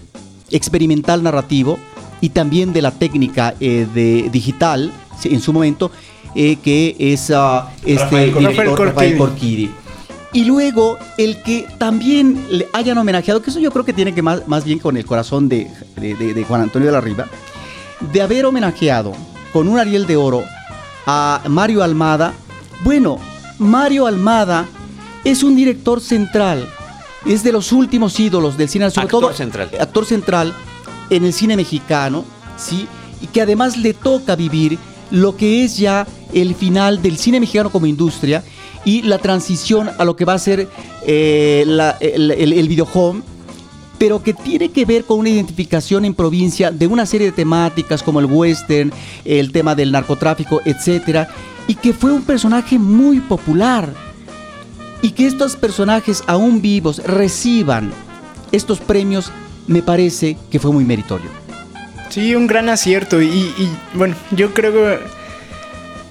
experimental 0.51 1.23
narrativo 1.23 1.79
y 2.23 2.31
también 2.31 2.73
de 2.73 2.81
la 2.81 2.93
técnica 2.93 3.55
eh, 3.61 3.87
de 3.93 4.31
digital 4.31 4.91
en 5.25 5.41
su 5.41 5.53
momento, 5.53 5.91
eh, 6.35 6.57
que 6.57 6.97
es 6.99 7.29
uh, 7.31 7.65
este 7.85 8.27
director 8.27 8.87
Rafael 8.87 9.19
Corquidi. 9.19 9.71
Y 10.33 10.45
luego 10.45 10.99
el 11.19 11.43
que 11.43 11.67
también 11.79 12.47
le 12.49 12.67
hayan 12.73 12.97
homenajeado, 12.97 13.43
que 13.43 13.51
eso 13.51 13.59
yo 13.59 13.71
creo 13.71 13.85
que 13.85 13.93
tiene 13.93 14.15
que 14.15 14.23
más, 14.23 14.47
más 14.49 14.65
bien 14.65 14.79
con 14.79 14.97
el 14.97 15.05
corazón 15.05 15.49
de, 15.49 15.69
de, 15.97 16.45
Juan 16.49 16.63
Antonio 16.63 16.87
de 16.87 16.93
la 16.93 17.01
Riva, 17.01 17.27
de 18.13 18.23
haber 18.23 18.47
homenajeado 18.47 19.13
con 19.53 19.69
un 19.69 19.79
Ariel 19.79 20.07
de 20.07 20.17
Oro 20.17 20.43
a 21.07 21.43
Mario 21.49 21.83
Almada. 21.83 22.33
Bueno, 22.83 23.19
Mario 23.59 24.07
Almada 24.07 24.67
es 25.25 25.43
un 25.43 25.57
director 25.57 26.01
central, 26.01 26.67
es 27.27 27.43
de 27.43 27.53
los 27.53 27.73
últimos 27.73 28.19
ídolos 28.19 28.57
del 28.57 28.69
cine, 28.69 28.91
sobre 28.91 29.05
actor 29.05 29.35
central. 29.35 29.71
actor 29.79 30.07
central 30.07 30.55
en 31.17 31.25
el 31.25 31.33
cine 31.33 31.57
mexicano, 31.57 32.25
¿sí? 32.57 32.89
Y 33.21 33.27
que 33.29 33.43
además 33.43 33.77
le 33.77 33.95
toca 33.95 34.35
vivir 34.37 34.79
lo 35.11 35.37
que 35.37 35.65
es 35.65 35.77
ya 35.77 36.07
el 36.33 36.55
final 36.55 37.03
del 37.03 37.19
cine 37.19 37.39
mexicano 37.39 37.71
como 37.71 37.87
industria 37.87 38.43
y 38.85 39.03
la 39.03 39.19
transición 39.19 39.91
a 39.99 40.05
lo 40.05 40.17
que 40.17 40.25
va 40.25 40.35
a 40.35 40.39
ser 40.39 40.69
eh, 41.07 41.63
el, 42.01 42.31
el, 42.31 42.85
home 42.93 43.23
pero 43.99 44.23
que 44.23 44.35
tiene 44.35 44.71
que 44.71 44.85
ver 44.85 45.05
con 45.05 45.21
una 45.21 45.29
identificación 45.29 46.05
en 46.05 46.15
provincia 46.15 46.73
de 46.73 46.89
una 46.89 47.07
serie 47.07 47.29
de 47.29 47.33
temáticas 47.33 48.03
como 48.03 48.19
el 48.19 48.27
western, 48.27 48.93
el 49.25 49.53
tema 49.53 49.77
del 49.77 49.93
narcotráfico, 49.93 50.61
etcétera, 50.65 51.29
y 51.69 51.77
que 51.77 51.93
fue 51.93 52.11
un 52.11 52.23
personaje 52.23 52.81
muy 52.81 53.21
popular. 53.21 53.95
Y 55.03 55.13
que 55.13 55.29
estos 55.29 55.55
personajes 55.55 56.25
aún 56.27 56.61
vivos 56.61 56.99
reciban 57.05 57.93
estos 58.51 58.81
premios, 58.81 59.31
me 59.67 59.83
parece 59.83 60.37
que 60.51 60.59
fue 60.59 60.73
muy 60.73 60.85
meritorio. 60.85 61.31
Sí, 62.09 62.35
un 62.35 62.47
gran 62.47 62.69
acierto. 62.69 63.23
Y, 63.23 63.27
y 63.27 63.69
bueno, 63.95 64.15
yo 64.33 64.53
creo 64.53 64.73
que 64.73 64.99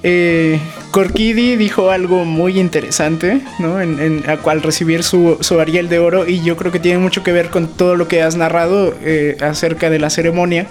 eh, 0.04 0.60
Corkidi 0.90 1.56
dijo 1.56 1.92
algo 1.92 2.26
muy 2.26 2.60
interesante, 2.60 3.42
¿no? 3.60 3.80
En, 3.80 4.24
al 4.28 4.62
recibir 4.64 5.04
su, 5.04 5.38
Ariel 5.60 5.90
de 5.90 6.00
Oro 6.00 6.28
y 6.28 6.42
yo 6.42 6.58
creo 6.58 6.72
que 6.72 6.80
tiene 6.80 6.98
mucho 6.98 7.24
que 7.24 7.32
ver 7.32 7.50
con 7.50 7.68
todo 7.68 7.96
lo 7.96 8.08
que 8.08 8.24
has 8.24 8.36
narrado 8.36 8.96
eh, 9.04 9.38
acerca 9.42 9.90
de 9.90 10.00
la 10.00 10.10
ceremonia 10.10 10.68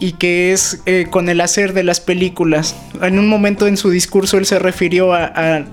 y 0.00 0.12
que 0.12 0.52
es 0.52 0.82
eh, 0.86 1.06
con 1.08 1.28
el 1.28 1.40
hacer 1.40 1.74
de 1.74 1.84
las 1.84 2.00
películas. 2.00 2.74
En 3.00 3.20
un 3.20 3.28
momento 3.28 3.68
en 3.68 3.76
su 3.76 3.90
discurso 3.90 4.36
él 4.36 4.46
se 4.46 4.58
refirió 4.58 5.14
a... 5.14 5.64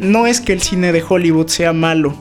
no 0.00 0.26
es 0.26 0.40
que 0.40 0.52
el 0.52 0.60
cine 0.60 0.92
de 0.92 1.04
Hollywood 1.08 1.46
sea 1.46 1.72
malo, 1.72 2.16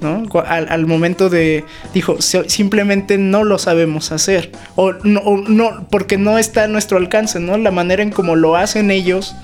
¿no? 0.00 0.24
Al, 0.46 0.86
momento 0.86 1.28
de, 1.28 1.64
dijo, 1.92 2.20
simplemente 2.20 3.18
no 3.18 3.44
lo 3.44 3.58
sabemos 3.58 4.12
hacer, 4.12 4.50
o 4.76 4.92
no, 5.04 5.86
porque 5.90 6.18
no 6.18 6.38
está 6.38 6.64
a 6.64 6.68
nuestro 6.68 6.98
alcance, 6.98 7.40
¿no? 7.40 7.56
La 7.58 7.70
manera 7.70 8.02
en 8.02 8.10
cómo 8.10 8.36
lo 8.36 8.56
hacen 8.56 8.90
ellos. 8.90 9.34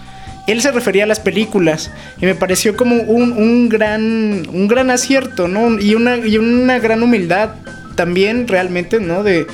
Él 0.46 0.62
se 0.62 0.70
refería 0.70 1.04
a 1.04 1.06
las 1.06 1.18
películas 1.18 1.90
y 2.20 2.26
me 2.26 2.36
pareció 2.36 2.76
como 2.76 2.96
un, 2.96 3.68
gran, 3.68 4.46
un 4.48 4.68
gran 4.68 4.90
acierto, 4.90 5.48
¿no? 5.48 5.78
Y 5.80 5.94
una, 5.94 6.16
y 6.18 6.38
una 6.38 6.78
gran 6.78 7.02
humildad 7.02 7.50
también 7.96 8.46
realmente, 8.46 9.00
¿no? 9.00 9.25
De, 9.25 9.46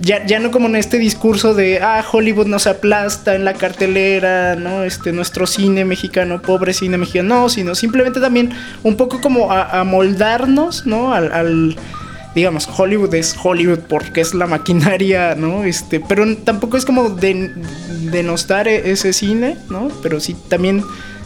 ya, 0.00 0.24
ya 0.26 0.38
no 0.38 0.50
como 0.50 0.68
en 0.68 0.76
este 0.76 0.98
discurso 0.98 1.54
de, 1.54 1.80
ah, 1.82 2.04
Hollywood 2.10 2.46
nos 2.46 2.66
aplasta 2.66 3.34
en 3.34 3.44
la 3.44 3.54
cartelera, 3.54 4.56
¿no? 4.56 4.84
Este, 4.84 5.12
nuestro 5.12 5.46
cine 5.46 5.84
mexicano, 5.84 6.40
pobre 6.40 6.72
cine 6.72 6.96
mexicano, 6.96 7.42
no, 7.42 7.48
sino 7.48 7.74
simplemente 7.74 8.20
también 8.20 8.50
un 8.82 8.96
poco 8.96 9.20
como 9.20 9.52
a, 9.52 9.84
moldarnos, 9.84 10.86
¿no? 10.86 11.12
Al, 11.12 11.76
digamos, 12.34 12.68
Hollywood 12.74 13.14
es 13.14 13.36
Hollywood 13.42 13.80
porque 13.80 14.22
es 14.22 14.34
la 14.34 14.46
maquinaria, 14.46 15.34
¿no? 15.34 15.64
Este, 15.64 16.00
pero 16.00 16.36
tampoco 16.38 16.76
es 16.76 16.84
como 16.84 17.10
de, 17.10 17.52
denostar 18.10 18.68
e, 18.68 18.90
ese 18.90 19.12
cine, 19.12 19.58
¿no? 19.68 19.88
Pero 20.02 20.20
sí 20.20 20.34
también 20.48 20.82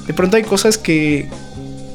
de 0.06 0.14
pronto 0.14 0.36
hay 0.36 0.42
cosas 0.42 0.76
que, 0.76 1.28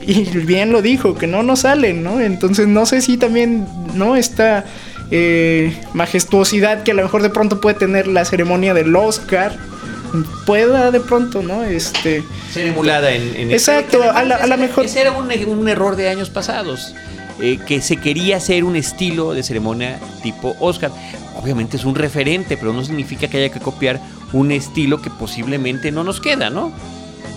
y 0.01 0.23
bien 0.23 0.71
lo 0.71 0.81
dijo, 0.81 1.15
que 1.15 1.27
no 1.27 1.43
nos 1.43 1.61
salen, 1.61 2.01
¿no? 2.01 2.21
Entonces 2.21 2.67
no 2.67 2.85
sé 2.85 3.01
si 3.01 3.17
también, 3.17 3.67
¿no? 3.93 4.15
Está 4.15 4.65
eh, 5.11 5.77
majestuosidad 5.93 6.83
que 6.83 6.91
a 6.91 6.93
lo 6.93 7.03
mejor 7.03 7.21
de 7.21 7.29
pronto 7.29 7.61
puede 7.61 7.77
tener 7.77 8.07
la 8.07 8.25
ceremonia 8.25 8.73
del 8.73 8.95
Oscar 8.95 9.57
pueda 10.45 10.91
de 10.91 10.99
pronto, 10.99 11.41
¿no? 11.41 11.63
Este 11.63 12.23
ser 12.51 12.67
emulada 12.67 13.11
en, 13.11 13.35
en 13.35 13.51
exacto, 13.51 14.01
a 14.03 14.23
la, 14.23 14.57
mejor 14.57 14.85
ese 14.85 15.01
era 15.01 15.11
un, 15.11 15.67
error 15.67 15.95
de 15.95 16.09
años 16.09 16.29
pasados. 16.29 16.93
Eh, 17.39 17.57
que 17.65 17.81
se 17.81 17.97
quería 17.97 18.37
hacer 18.37 18.63
un 18.63 18.75
estilo 18.75 19.33
de 19.33 19.41
ceremonia 19.41 19.99
tipo 20.21 20.55
Oscar. 20.59 20.91
Obviamente 21.35 21.77
es 21.77 21.85
un 21.85 21.95
referente, 21.95 22.55
pero 22.55 22.71
no 22.71 22.83
significa 22.83 23.27
que 23.27 23.37
haya 23.37 23.49
que 23.51 23.59
copiar 23.59 23.99
un 24.31 24.51
estilo 24.51 25.01
que 25.01 25.09
posiblemente 25.09 25.91
no 25.91 26.03
nos 26.03 26.21
queda, 26.21 26.49
¿no? 26.49 26.71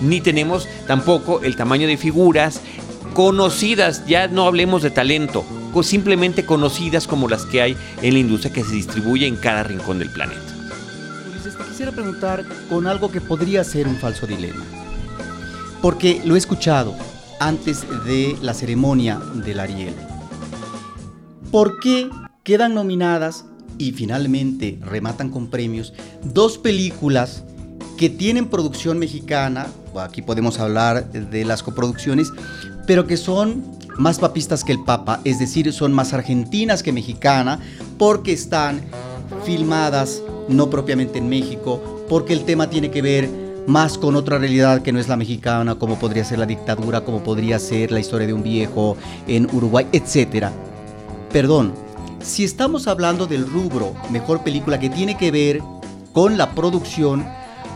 Ni 0.03 0.21
tenemos 0.21 0.69
tampoco 0.87 1.43
el 1.43 1.57
tamaño 1.57 1.87
de 1.87 1.97
figuras 1.97 2.61
conocidas, 3.15 4.05
ya 4.07 4.29
no 4.29 4.47
hablemos 4.47 4.83
de 4.83 4.91
talento, 4.91 5.45
simplemente 5.83 6.45
conocidas 6.45 7.07
como 7.07 7.29
las 7.29 7.47
que 7.47 7.63
hay 7.63 7.77
en 8.03 8.15
la 8.15 8.21
industria 8.21 8.53
que 8.53 8.63
se 8.63 8.75
distribuye 8.75 9.27
en 9.27 9.37
cada 9.37 9.65
rincón 9.65 9.99
del 9.99 10.11
planeta. 10.11 10.41
Ulises, 11.31 11.57
te 11.57 11.65
quisiera 11.65 11.91
preguntar 11.91 12.45
con 12.69 12.87
algo 12.87 13.11
que 13.11 13.21
podría 13.21 13.65
ser 13.65 13.89
un 13.89 13.97
falso 13.97 14.27
dilema, 14.27 14.63
porque 15.83 16.21
lo 16.25 16.35
he 16.35 16.39
escuchado 16.39 16.95
antes 17.41 17.85
de 18.05 18.37
la 18.41 18.55
ceremonia 18.55 19.19
del 19.35 19.59
Ariel. 19.59 19.95
¿Por 21.51 21.81
qué 21.81 22.09
quedan 22.43 22.75
nominadas 22.75 23.47
y 23.79 23.93
finalmente 23.93 24.79
rematan 24.83 25.31
con 25.31 25.49
premios 25.49 25.93
dos 26.23 26.59
películas 26.59 27.45
que 27.97 28.11
tienen 28.11 28.49
producción 28.49 28.99
mexicana, 28.99 29.67
aquí 30.01 30.23
podemos 30.23 30.59
hablar 30.59 31.11
de 31.13 31.45
las 31.45 31.63
coproducciones, 31.63 32.33
pero 32.87 33.07
que 33.07 33.17
son 33.17 33.65
más 33.99 34.19
papistas 34.19 34.65
que 34.65 34.73
el 34.73 34.83
Papa, 34.83 35.21
es 35.25 35.39
decir, 35.39 35.73
son 35.73 35.93
más 35.93 36.13
argentinas 36.13 36.83
que 36.83 36.93
mexicanas, 36.93 37.61
porque 37.99 38.33
están 38.33 38.81
filmadas 39.45 40.23
no 40.49 40.69
propiamente 40.69 41.19
en 41.19 41.29
México, 41.29 42.05
porque 42.09 42.33
el 42.33 42.45
tema 42.45 42.69
tiene 42.69 42.91
que 42.91 43.03
ver 43.03 43.29
más 43.67 43.97
con 43.97 44.15
otra 44.17 44.39
realidad 44.39 44.83
que 44.83 44.93
no 44.93 45.01
es 45.01 45.09
la 45.09 45.17
mexicana, 45.17 45.77
como 45.77 45.99
podría 45.99 46.25
ser 46.25 46.39
la 46.39 46.47
dictadura, 46.47 47.03
como 47.03 47.23
podría 47.23 47.59
ser 47.59 47.91
la 47.91 48.01
historia 48.01 48.27
de 48.27 48.35
un 48.35 48.43
viejo 48.43 48.97
en 49.27 49.49
Uruguay, 49.55 49.87
etc. 49.93 50.49
Perdón, 51.33 51.73
si 52.21 52.45
estamos 52.45 52.87
hablando 52.87 53.27
del 53.27 53.47
rubro 53.47 53.95
mejor 54.11 54.43
película 54.43 54.79
que 54.79 54.91
tiene 54.91 55.17
que 55.17 55.31
ver 55.31 55.63
con 56.13 56.37
la 56.37 56.51
producción, 56.51 57.25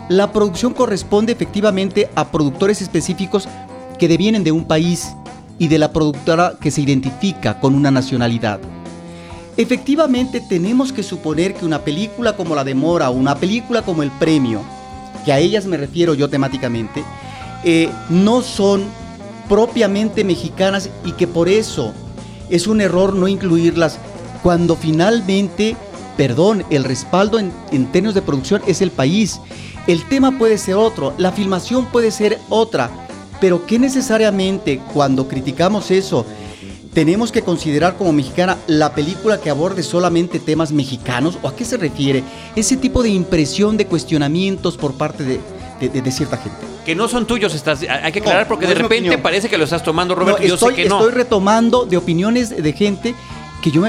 la 0.09 0.33
producción 0.33 0.75
corresponde 0.75 1.33
efectivamente 1.33 2.11
a 2.15 2.31
productores 2.31 2.83
específicos 2.83 3.49
que 3.99 4.09
devienen 4.09 4.45
de 4.45 4.53
un 4.53 4.65
país 4.65 5.09
y 5.59 5.69
de 5.69 5.79
la 5.79 5.93
productora 5.93 6.55
que 6.61 6.71
se 6.71 6.81
identifica 6.81 7.61
con 7.61 7.75
una 7.75 7.91
nacionalidad. 7.91 8.61
Efectivamente 9.57 10.41
tenemos 10.41 10.93
que 10.93 11.03
suponer 11.03 11.55
que 11.55 11.67
una 11.67 11.81
película 11.81 12.37
como 12.37 12.55
La 12.55 12.63
Demora 12.63 13.11
o 13.11 13.15
una 13.15 13.35
película 13.35 13.83
como 13.83 14.05
El 14.05 14.13
Premio, 14.13 14.63
que 15.25 15.33
a 15.33 15.41
ellas 15.41 15.67
me 15.67 15.77
refiero 15.77 16.15
yo 16.15 16.31
temáticamente, 16.31 17.03
eh, 17.65 17.91
no 18.09 18.41
son 18.43 18.85
propiamente 19.49 20.23
mexicanas 20.23 20.91
y 21.05 21.13
que 21.13 21.27
por 21.27 21.49
eso 21.49 21.93
es 22.51 22.69
un 22.69 22.81
error 22.81 23.15
no 23.15 23.27
incluirlas 23.27 23.99
cuando 24.45 24.77
finalmente, 24.77 25.75
perdón, 26.17 26.65
el 26.71 26.85
respaldo 26.85 27.41
en, 27.41 27.53
en 27.73 27.87
términos 27.87 28.15
de 28.15 28.23
producción 28.23 28.63
es 28.69 28.81
el 28.81 28.93
país. 28.93 29.41
El 29.89 30.05
tema 30.05 30.39
puede 30.39 30.57
ser 30.57 30.77
otro, 30.77 31.15
la 31.19 31.33
filmación 31.33 31.87
puede 31.87 32.13
ser 32.13 32.39
otra, 32.49 33.08
pero 33.41 33.67
que 33.67 33.79
necesariamente 33.79 34.81
cuando 34.93 35.29
criticamos 35.29 35.91
eso 35.91 36.27
tenemos 36.99 37.31
que 37.31 37.43
considerar 37.43 37.97
como 37.97 38.13
mexicana 38.13 38.57
la 38.67 38.93
película 38.93 39.41
que 39.41 39.51
aborde 39.51 39.83
solamente 39.83 40.41
temas 40.41 40.73
mexicanos? 40.73 41.39
¿O 41.43 41.49
a 41.49 41.55
qué 41.55 41.65
se 41.65 41.77
refiere 41.77 42.25
ese 42.57 42.77
tipo 42.77 43.03
de 43.03 43.11
impresión 43.11 43.77
de 43.77 43.87
cuestionamientos 43.87 44.77
por 44.77 44.95
parte 44.95 45.23
de, 45.23 46.11
cierta 46.11 46.39
gente? 46.39 46.59
Que 46.85 46.97
no 46.97 47.07
son 47.07 47.27
tuyos, 47.27 47.55
estás, 47.55 47.83
hay 47.83 48.11
que 48.11 48.21
aclarar 48.21 48.49
porque 48.49 48.67
de 48.67 48.75
repente 48.75 49.17
parece 49.19 49.49
que 49.49 49.59
lo 49.59 49.65
estás 49.65 49.83
tomando, 49.83 50.15
Roberto. 50.15 50.43
yo 50.43 50.57
sé 50.57 50.75
que 50.75 50.89
no. 50.89 50.99
Estoy 50.99 51.13
retomando 51.13 51.85
de 51.85 51.97
opiniones 51.97 52.51
de 52.51 52.73
gente 52.73 53.15
que 53.63 53.71
yo 53.71 53.85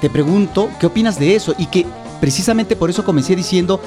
te 0.00 0.10
pregunto, 0.10 0.68
¿qué 0.80 0.86
opinas 0.86 1.18
de 1.18 1.36
eso? 1.36 1.54
Y 1.56 1.66
que 1.66 1.86
precisamente 2.20 2.76
por 2.76 2.90
eso 2.90 3.04
comencé 3.04 3.36
diciendo, 3.36 3.80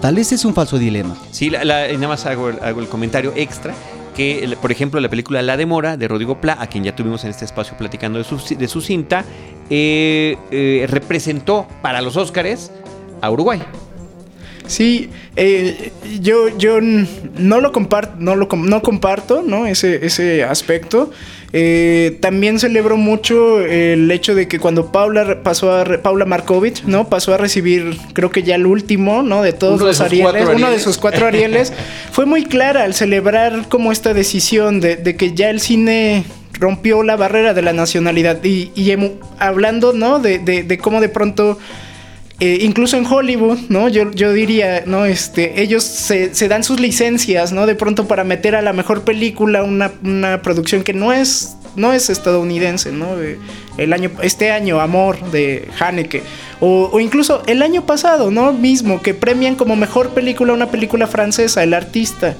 tal 0.00 0.16
vez 0.16 0.32
es 0.32 0.44
un 0.44 0.54
falso 0.54 0.78
dilema. 0.78 1.14
Sí, 1.30 1.50
nada 1.50 2.08
más 2.08 2.26
hago 2.26 2.50
hago 2.60 2.80
el 2.80 2.88
comentario 2.88 3.32
extra 3.36 3.74
que, 4.14 4.56
por 4.60 4.72
ejemplo, 4.72 5.00
la 5.00 5.08
película 5.08 5.42
La 5.42 5.56
Demora 5.56 5.96
de 5.96 6.08
Rodrigo 6.08 6.40
Pla, 6.40 6.56
a 6.58 6.66
quien 6.66 6.84
ya 6.84 6.94
tuvimos 6.94 7.24
en 7.24 7.30
este 7.30 7.44
espacio 7.44 7.76
platicando 7.76 8.18
de 8.18 8.24
su, 8.24 8.38
de 8.56 8.68
su 8.68 8.80
cinta, 8.80 9.24
eh, 9.70 10.36
eh, 10.50 10.86
representó 10.88 11.66
para 11.80 12.02
los 12.02 12.16
Óscares 12.16 12.70
a 13.20 13.30
Uruguay. 13.30 13.62
Sí, 14.66 15.10
eh, 15.36 15.92
yo, 16.20 16.56
yo 16.56 16.78
no 16.80 17.60
lo 17.60 17.72
comparto, 17.72 18.14
no 18.18 18.36
lo 18.36 18.46
no 18.46 18.82
comparto, 18.82 19.42
¿no? 19.42 19.66
Ese, 19.66 20.06
ese 20.06 20.44
aspecto. 20.44 21.10
Eh, 21.54 22.16
también 22.20 22.58
celebro 22.58 22.96
mucho 22.96 23.60
el 23.60 24.10
hecho 24.10 24.34
de 24.34 24.48
que 24.48 24.58
cuando 24.58 24.90
Paula 24.90 25.42
pasó 25.42 25.70
a 25.72 25.84
Paula 26.00 26.24
Markovich, 26.24 26.84
¿no? 26.84 27.08
Pasó 27.08 27.34
a 27.34 27.36
recibir, 27.36 27.98
creo 28.14 28.30
que 28.30 28.42
ya 28.42 28.54
el 28.54 28.64
último, 28.64 29.22
¿no? 29.22 29.42
De 29.42 29.52
todos 29.52 29.80
los 29.80 30.00
Arieles, 30.00 30.48
uno 30.48 30.70
de 30.70 30.78
sus 30.78 30.96
cuatro 30.96 31.26
Arieles, 31.26 31.74
fue 32.12 32.24
muy 32.24 32.44
clara 32.44 32.84
al 32.84 32.94
celebrar 32.94 33.68
como 33.68 33.92
esta 33.92 34.14
decisión 34.14 34.80
de, 34.80 35.16
que 35.16 35.34
ya 35.34 35.50
el 35.50 35.60
cine 35.60 36.24
rompió 36.58 37.02
la 37.02 37.16
barrera 37.16 37.52
de 37.52 37.60
la 37.60 37.74
nacionalidad 37.74 38.42
y, 38.42 38.70
hablando, 39.38 39.92
¿no? 39.92 40.20
De, 40.20 40.38
de 40.38 40.78
cómo 40.78 41.02
de 41.02 41.10
pronto 41.10 41.58
eh, 42.40 42.58
incluso 42.62 42.96
en 42.96 43.06
Hollywood, 43.06 43.58
¿no? 43.68 43.88
Yo, 43.88 44.10
yo 44.10 44.32
diría, 44.32 44.82
¿no? 44.86 45.04
Este, 45.04 45.62
ellos 45.62 45.84
se, 45.84 46.48
dan 46.48 46.64
sus 46.64 46.80
licencias, 46.80 47.52
¿no? 47.52 47.66
De 47.66 47.74
pronto 47.74 48.08
para 48.08 48.24
meter 48.24 48.56
a 48.56 48.62
la 48.62 48.72
mejor 48.72 49.02
película 49.02 49.62
una, 49.62 49.92
una 50.02 50.42
producción 50.42 50.82
que 50.82 50.92
no 50.92 51.12
es, 51.12 51.56
no 51.76 51.92
es 51.92 52.10
estadounidense, 52.10 52.90
¿no? 52.92 53.16
el 53.78 53.92
año, 53.92 54.10
este 54.22 54.50
año, 54.50 54.80
Amor, 54.80 55.18
de 55.30 55.68
Haneke. 55.78 56.22
O, 56.60 56.90
o, 56.92 57.00
incluso 57.00 57.42
el 57.46 57.62
año 57.62 57.86
pasado, 57.86 58.30
¿no? 58.30 58.52
Mismo, 58.52 59.02
que 59.02 59.14
premian 59.14 59.54
como 59.54 59.76
mejor 59.76 60.10
película 60.10 60.52
una 60.52 60.70
película 60.70 61.06
francesa, 61.06 61.62
El 61.62 61.74
Artista. 61.74 62.34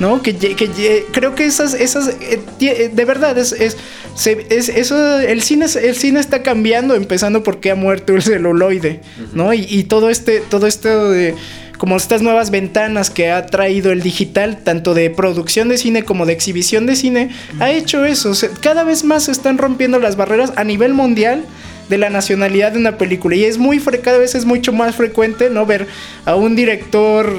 ¿No? 0.00 0.22
Que, 0.22 0.36
que, 0.36 1.06
creo 1.12 1.34
que 1.34 1.44
esas, 1.44 1.74
esas, 1.74 2.08
eh, 2.08 2.40
eh, 2.60 2.90
de 2.92 3.04
verdad, 3.04 3.36
es, 3.38 3.52
es, 3.52 3.76
eso, 4.24 5.20
el 5.20 5.42
cine, 5.42 5.66
el 5.82 5.96
cine 5.96 6.20
está 6.20 6.42
cambiando, 6.42 6.94
empezando 6.94 7.42
porque 7.42 7.70
ha 7.70 7.74
muerto 7.74 8.14
el 8.14 8.22
celuloide, 8.22 9.00
¿no? 9.34 9.52
Y, 9.52 9.84
todo 9.84 10.10
este, 10.10 10.40
todo 10.40 10.66
esto 10.66 11.10
de 11.10 11.34
como 11.78 11.96
estas 11.96 12.22
nuevas 12.22 12.50
ventanas 12.50 13.08
que 13.08 13.30
ha 13.30 13.46
traído 13.46 13.92
el 13.92 14.02
digital, 14.02 14.58
tanto 14.64 14.94
de 14.94 15.10
producción 15.10 15.68
de 15.68 15.78
cine 15.78 16.02
como 16.02 16.26
de 16.26 16.32
exhibición 16.32 16.86
de 16.86 16.96
cine, 16.96 17.30
ha 17.60 17.70
hecho 17.70 18.04
eso. 18.04 18.32
cada 18.60 18.82
vez 18.82 19.04
más 19.04 19.24
se 19.24 19.32
están 19.32 19.58
rompiendo 19.58 20.00
las 20.00 20.16
barreras 20.16 20.52
a 20.56 20.64
nivel 20.64 20.92
mundial 20.92 21.44
de 21.88 21.98
la 21.98 22.10
nacionalidad 22.10 22.72
de 22.72 22.78
una 22.78 22.98
película. 22.98 23.36
Y 23.36 23.44
es 23.44 23.58
muy 23.58 23.78
cada 24.02 24.18
vez 24.18 24.34
es 24.34 24.44
mucho 24.44 24.72
más 24.72 24.96
frecuente, 24.96 25.50
¿no? 25.50 25.66
Ver 25.66 25.86
a 26.24 26.34
un 26.34 26.54
director, 26.54 27.32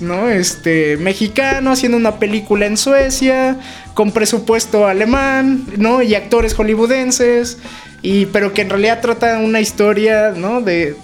¿no? 0.00 0.28
Este, 0.28 0.96
mexicano 0.96 1.72
haciendo 1.72 1.96
una 1.96 2.18
película 2.18 2.66
en 2.66 2.76
Suecia, 2.76 3.56
con 3.94 4.12
presupuesto 4.12 4.86
alemán, 4.86 5.66
¿no? 5.76 6.02
Y 6.02 6.14
actores 6.14 6.54
hollywoodenses, 6.54 7.58
y, 8.02 8.26
pero 8.26 8.52
que 8.52 8.62
en 8.62 8.70
realidad 8.70 9.00
trata 9.00 9.38
una 9.38 9.60
historia, 9.60 10.32
¿no? 10.36 10.60
De, 10.60 10.88
eh, 10.88 10.96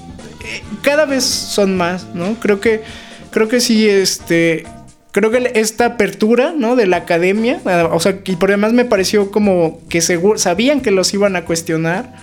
cada 0.82 1.06
vez 1.06 1.24
son 1.24 1.76
más, 1.76 2.06
¿no? 2.14 2.34
Creo 2.40 2.60
que, 2.60 2.82
creo 3.30 3.48
que 3.48 3.60
sí, 3.60 3.88
este, 3.88 4.64
creo 5.12 5.30
que 5.30 5.52
esta 5.54 5.86
apertura, 5.86 6.52
¿no? 6.56 6.74
De 6.74 6.86
la 6.86 6.98
academia, 6.98 7.60
o 7.92 8.00
sea, 8.00 8.18
y 8.24 8.36
por 8.36 8.50
demás 8.50 8.72
me 8.72 8.84
pareció 8.84 9.30
como 9.30 9.80
que 9.88 10.00
seguro, 10.00 10.38
sabían 10.38 10.80
que 10.80 10.90
los 10.90 11.14
iban 11.14 11.36
a 11.36 11.44
cuestionar 11.44 12.14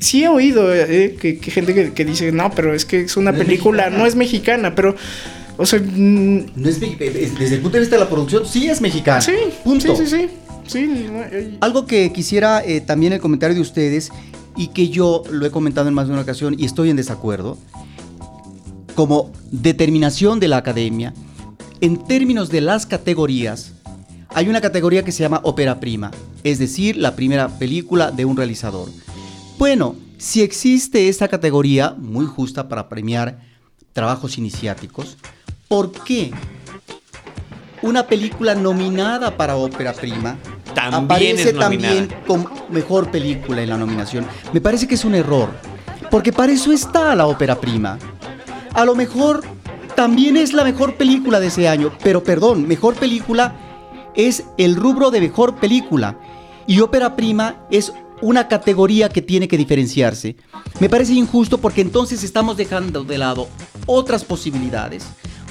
sí 0.00 0.24
he 0.24 0.28
oído 0.28 0.74
eh, 0.74 1.16
que, 1.20 1.36
gente 1.50 1.92
que, 1.92 2.04
dice, 2.04 2.32
no, 2.32 2.50
pero 2.50 2.74
es 2.74 2.84
que 2.84 3.02
es 3.02 3.16
una 3.16 3.32
película, 3.32 3.90
no 3.90 4.06
es 4.06 4.16
mexicana, 4.16 4.74
pero... 4.74 4.94
O 5.56 5.66
sea, 5.66 5.78
mm, 5.78 6.46
desde 6.56 7.54
el 7.54 7.60
punto 7.60 7.76
de 7.76 7.80
vista 7.80 7.94
de 7.94 8.02
la 8.02 8.08
producción, 8.08 8.44
sí 8.44 8.68
es 8.68 8.80
mexicana. 8.80 9.20
Sí, 9.20 9.32
punto. 9.62 9.94
sí, 9.94 10.06
sí, 10.06 10.28
sí. 10.66 11.06
Algo 11.60 11.86
que 11.86 12.12
quisiera 12.12 12.64
eh, 12.64 12.80
también 12.80 13.12
el 13.12 13.20
comentario 13.20 13.54
de 13.54 13.60
ustedes 13.60 14.10
y 14.56 14.68
que 14.68 14.88
yo 14.88 15.22
lo 15.30 15.46
he 15.46 15.50
comentado 15.50 15.88
en 15.88 15.94
más 15.94 16.08
de 16.08 16.12
una 16.12 16.22
ocasión 16.22 16.56
y 16.58 16.64
estoy 16.64 16.90
en 16.90 16.96
desacuerdo, 16.96 17.56
como 18.94 19.32
determinación 19.50 20.40
de 20.40 20.48
la 20.48 20.58
academia, 20.58 21.14
en 21.80 22.04
términos 22.04 22.50
de 22.50 22.60
las 22.60 22.86
categorías, 22.86 23.72
hay 24.30 24.48
una 24.48 24.60
categoría 24.60 25.04
que 25.04 25.12
se 25.12 25.22
llama 25.22 25.40
ópera 25.44 25.80
prima, 25.80 26.10
es 26.42 26.58
decir, 26.58 26.96
la 26.96 27.14
primera 27.14 27.48
película 27.58 28.10
de 28.10 28.24
un 28.24 28.36
realizador. 28.36 28.88
Bueno, 29.56 29.94
si 30.18 30.42
existe 30.42 31.08
esta 31.08 31.28
categoría 31.28 31.94
muy 31.96 32.26
justa 32.26 32.68
para 32.68 32.88
premiar 32.88 33.38
trabajos 33.92 34.36
iniciáticos, 34.36 35.16
¿por 35.68 35.92
qué 35.92 36.32
una 37.82 38.06
película 38.06 38.54
nominada 38.56 39.36
para 39.36 39.56
ópera 39.56 39.92
prima 39.92 40.36
también 40.74 41.04
aparece 41.04 41.52
también 41.52 42.08
como 42.26 42.50
mejor 42.68 43.12
película 43.12 43.62
en 43.62 43.70
la 43.70 43.76
nominación? 43.76 44.26
Me 44.52 44.60
parece 44.60 44.88
que 44.88 44.96
es 44.96 45.04
un 45.04 45.14
error, 45.14 45.50
porque 46.10 46.32
para 46.32 46.52
eso 46.52 46.72
está 46.72 47.14
la 47.14 47.26
ópera 47.28 47.60
prima. 47.60 47.98
A 48.72 48.84
lo 48.84 48.96
mejor 48.96 49.44
también 49.94 50.36
es 50.36 50.52
la 50.52 50.64
mejor 50.64 50.96
película 50.96 51.38
de 51.38 51.46
ese 51.46 51.68
año, 51.68 51.92
pero 52.02 52.24
perdón, 52.24 52.66
mejor 52.66 52.96
película 52.96 53.54
es 54.16 54.44
el 54.58 54.74
rubro 54.74 55.12
de 55.12 55.20
mejor 55.20 55.54
película 55.56 56.18
y 56.66 56.80
ópera 56.80 57.14
prima 57.14 57.56
es 57.70 57.92
una 58.20 58.48
categoría 58.48 59.08
que 59.08 59.22
tiene 59.22 59.48
que 59.48 59.56
diferenciarse. 59.56 60.36
Me 60.80 60.88
parece 60.88 61.12
injusto 61.14 61.58
porque 61.58 61.80
entonces 61.80 62.22
estamos 62.22 62.56
dejando 62.56 63.04
de 63.04 63.18
lado 63.18 63.48
otras 63.86 64.24
posibilidades 64.24 65.06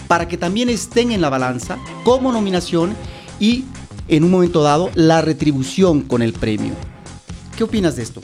para 0.08 0.28
que 0.28 0.38
también 0.38 0.70
estén 0.70 1.12
en 1.12 1.22
la 1.22 1.30
balanza 1.30 1.78
como 2.04 2.32
nominación 2.32 2.96
y 3.40 3.66
en 4.08 4.24
un 4.24 4.32
momento 4.32 4.62
dado 4.62 4.90
la 4.96 5.22
retribución 5.22 6.02
con 6.02 6.22
el 6.22 6.34
premio. 6.34 6.74
¿Qué 7.58 7.64
opinas 7.64 7.96
de 7.96 8.04
esto? 8.04 8.22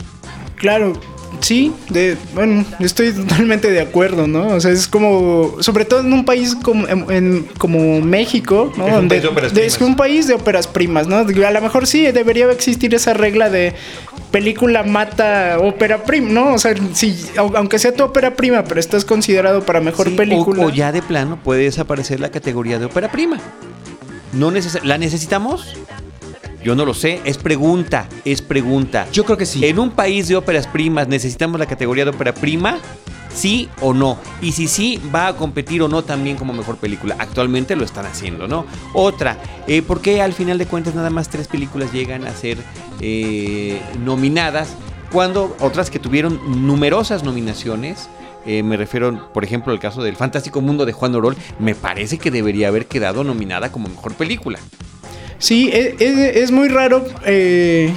Claro, 0.56 0.93
Sí, 1.42 1.72
de, 1.89 2.18
bueno, 2.36 2.65
estoy 2.80 3.13
totalmente 3.13 3.72
de 3.72 3.80
acuerdo, 3.82 4.28
¿no? 4.28 4.48
O 4.48 4.60
sea, 4.60 4.72
es 4.72 4.88
como, 4.88 5.56
sobre 5.62 5.86
todo 5.86 6.02
en 6.02 6.12
un 6.12 6.26
país 6.26 6.56
como, 6.56 6.88
en, 6.88 7.48
como 7.58 8.02
México, 8.02 8.72
¿no? 8.78 8.86
Es 8.86 8.89
un 8.94 8.96
Donde 8.98 9.10
país 9.15 9.22
de 9.24 9.28
óperas 9.30 9.54
de- 9.54 9.65
es 9.65 9.76
primas. 9.78 9.89
un 9.89 9.96
país 9.96 10.28
de 10.28 10.34
óperas 10.34 10.68
primas, 10.68 11.08
¿no? 11.08 11.15
A 11.18 11.52
lo 11.52 11.62
mejor 11.62 11.88
sí 11.88 12.12
debería 12.12 12.52
existir 12.52 12.94
esa 12.94 13.13
regla 13.13 13.50
de 13.50 13.74
película 14.32 14.84
mata 14.84 15.58
ópera 15.60 16.04
prima, 16.04 16.30
¿no? 16.30 16.54
O 16.54 16.60
sea, 16.60 16.74
si, 16.94 17.13
au- 17.38 17.56
aunque 17.56 17.80
sea 17.80 17.94
tu 17.94 18.04
ópera 18.04 18.36
prima, 18.36 18.63
pero 18.65 18.80
estás 18.80 19.06
considerado 19.06 19.63
para 19.63 19.80
mejor 19.82 20.08
Sí, 20.08 20.13
o- 20.13 20.18
película. 20.18 20.65
O, 20.65 20.70
ya 20.70 20.92
de 20.92 21.02
plano 21.02 21.39
puede 21.44 21.63
desaparecer 21.63 22.20
la 22.20 22.30
categoría 22.32 22.80
de 22.80 22.86
ópera 22.86 23.12
prima. 23.12 23.39
No 24.34 24.52
neces- 24.52 24.84
¿La 24.84 24.98
necesitamos? 24.98 25.76
Yo 26.63 26.76
no 26.76 26.86
lo 26.86 26.93
sé. 26.93 27.22
Es 27.26 27.38
pregunta, 27.38 28.08
es 28.26 28.41
pregunta. 28.41 29.08
Yo 29.12 29.26
creo 29.26 29.38
que 29.38 29.45
sí. 29.45 29.65
En 29.65 29.80
un 29.80 29.91
país 29.91 30.28
de 30.28 30.36
óperas 30.36 30.67
primas, 30.67 31.08
¿necesitamos 31.08 31.60
la 31.60 31.65
categoría 31.65 32.06
de 32.06 32.12
ópera 32.12 32.34
prima? 32.34 32.78
¿Sí 33.34 33.69
o 33.82 33.93
no? 33.93 34.17
Y 34.41 34.52
si 34.54 34.67
sí, 34.67 35.00
¿va 35.13 35.28
a 35.28 35.36
competir 35.36 35.82
o 35.84 35.88
no 35.88 36.04
también 36.04 36.36
como 36.36 36.52
mejor 36.52 36.78
película? 36.78 37.15
Actualmente 37.19 37.76
lo 37.76 37.86
están 37.86 38.06
haciendo, 38.06 38.48
¿no? 38.48 38.65
Otra, 38.93 39.38
eh, 39.67 39.82
¿por 39.82 40.02
qué 40.02 40.22
al 40.22 40.34
final 40.34 40.58
de 40.58 40.65
cuentas 40.65 40.95
nada 40.95 41.10
más 41.10 41.30
tres 41.30 41.48
películas 41.48 41.93
llegan 41.93 42.26
a 42.26 42.34
ser 42.34 42.58
eh, 43.02 43.80
nominadas 44.04 44.76
cuando 45.12 45.56
otras 45.60 45.89
que 45.89 46.00
tuvieron 46.00 46.65
numerosas 46.65 47.24
nominaciones? 47.24 48.10
eh, 48.45 48.63
me 48.63 48.78
refiero, 48.78 49.32
por 49.34 49.43
ejemplo, 49.43 49.72
al 49.72 49.80
caso 49.80 50.02
del 50.02 50.15
Fantástico 50.15 50.62
Mundo 50.62 50.86
de 50.86 50.93
Juan 50.93 51.13
Orol, 51.15 51.36
me 51.60 51.76
parece 51.76 52.17
que 52.17 52.32
debería 52.32 52.69
haber 52.69 52.88
quedado 52.88 53.24
nominada 53.24 53.72
como 53.72 53.89
mejor 53.89 54.15
película. 54.15 54.60
Sí, 55.39 55.69
es, 55.73 55.99
es 55.99 56.52
muy 56.52 56.67
raro 56.67 57.06
eh, 57.25 57.91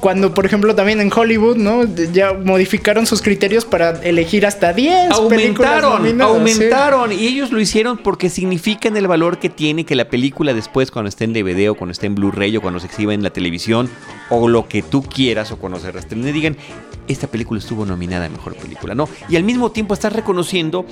cuando, 0.00 0.32
por 0.32 0.46
ejemplo, 0.46 0.74
también 0.74 1.00
en 1.00 1.12
Hollywood, 1.14 1.56
¿no? 1.56 1.84
Ya 1.84 2.32
modificaron 2.32 3.06
sus 3.06 3.20
criterios 3.20 3.66
para 3.66 3.90
elegir 4.02 4.46
hasta 4.46 4.72
10 4.72 5.18
películas 5.28 5.84
aumentaron, 5.84 6.20
aumentaron. 6.22 7.12
Y 7.12 7.26
ellos 7.26 7.52
lo 7.52 7.60
hicieron 7.60 7.98
porque 7.98 8.30
significan 8.30 8.96
el 8.96 9.06
valor 9.06 9.38
que 9.38 9.50
tiene 9.50 9.84
que 9.84 9.94
la 9.94 10.08
película 10.08 10.54
después, 10.54 10.90
cuando 10.90 11.10
esté 11.10 11.24
en 11.24 11.34
DVD 11.34 11.70
o 11.70 11.74
cuando 11.74 11.92
esté 11.92 12.06
en 12.06 12.14
Blu-ray 12.14 12.56
o 12.56 12.62
cuando 12.62 12.80
se 12.80 12.86
exhiba 12.86 13.12
en 13.12 13.22
la 13.22 13.30
televisión 13.30 13.90
o 14.30 14.48
lo 14.48 14.66
que 14.68 14.82
tú 14.82 15.02
quieras 15.02 15.52
o 15.52 15.58
cuando 15.58 15.78
se 15.78 15.92
reestrene, 15.92 16.32
digan, 16.32 16.56
esta 17.12 17.26
película 17.26 17.58
estuvo 17.60 17.84
nominada 17.84 18.26
a 18.26 18.28
Mejor 18.28 18.54
Película, 18.56 18.94
¿no? 18.94 19.08
Y 19.28 19.36
al 19.36 19.44
mismo 19.44 19.70
tiempo 19.70 19.94
estás 19.94 20.12
reconociendo 20.12 20.84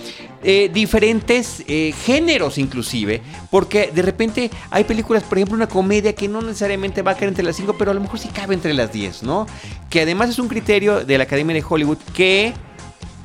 eh, 0.42 0.70
diferentes 0.72 1.64
eh, 1.66 1.92
géneros 2.04 2.58
inclusive, 2.58 3.22
porque 3.50 3.90
de 3.94 4.02
repente 4.02 4.50
hay 4.70 4.84
películas, 4.84 5.22
por 5.22 5.38
ejemplo, 5.38 5.56
una 5.56 5.68
comedia 5.68 6.14
que 6.14 6.28
no 6.28 6.40
necesariamente 6.42 7.02
va 7.02 7.12
a 7.12 7.14
caer 7.14 7.28
entre 7.28 7.44
las 7.44 7.56
5, 7.56 7.76
pero 7.78 7.90
a 7.90 7.94
lo 7.94 8.00
mejor 8.00 8.18
sí 8.18 8.28
cabe 8.28 8.54
entre 8.54 8.74
las 8.74 8.92
10, 8.92 9.22
¿no? 9.22 9.46
Que 9.90 10.02
además 10.02 10.30
es 10.30 10.38
un 10.38 10.48
criterio 10.48 11.04
de 11.04 11.18
la 11.18 11.24
Academia 11.24 11.54
de 11.54 11.64
Hollywood 11.66 11.98
que 12.14 12.52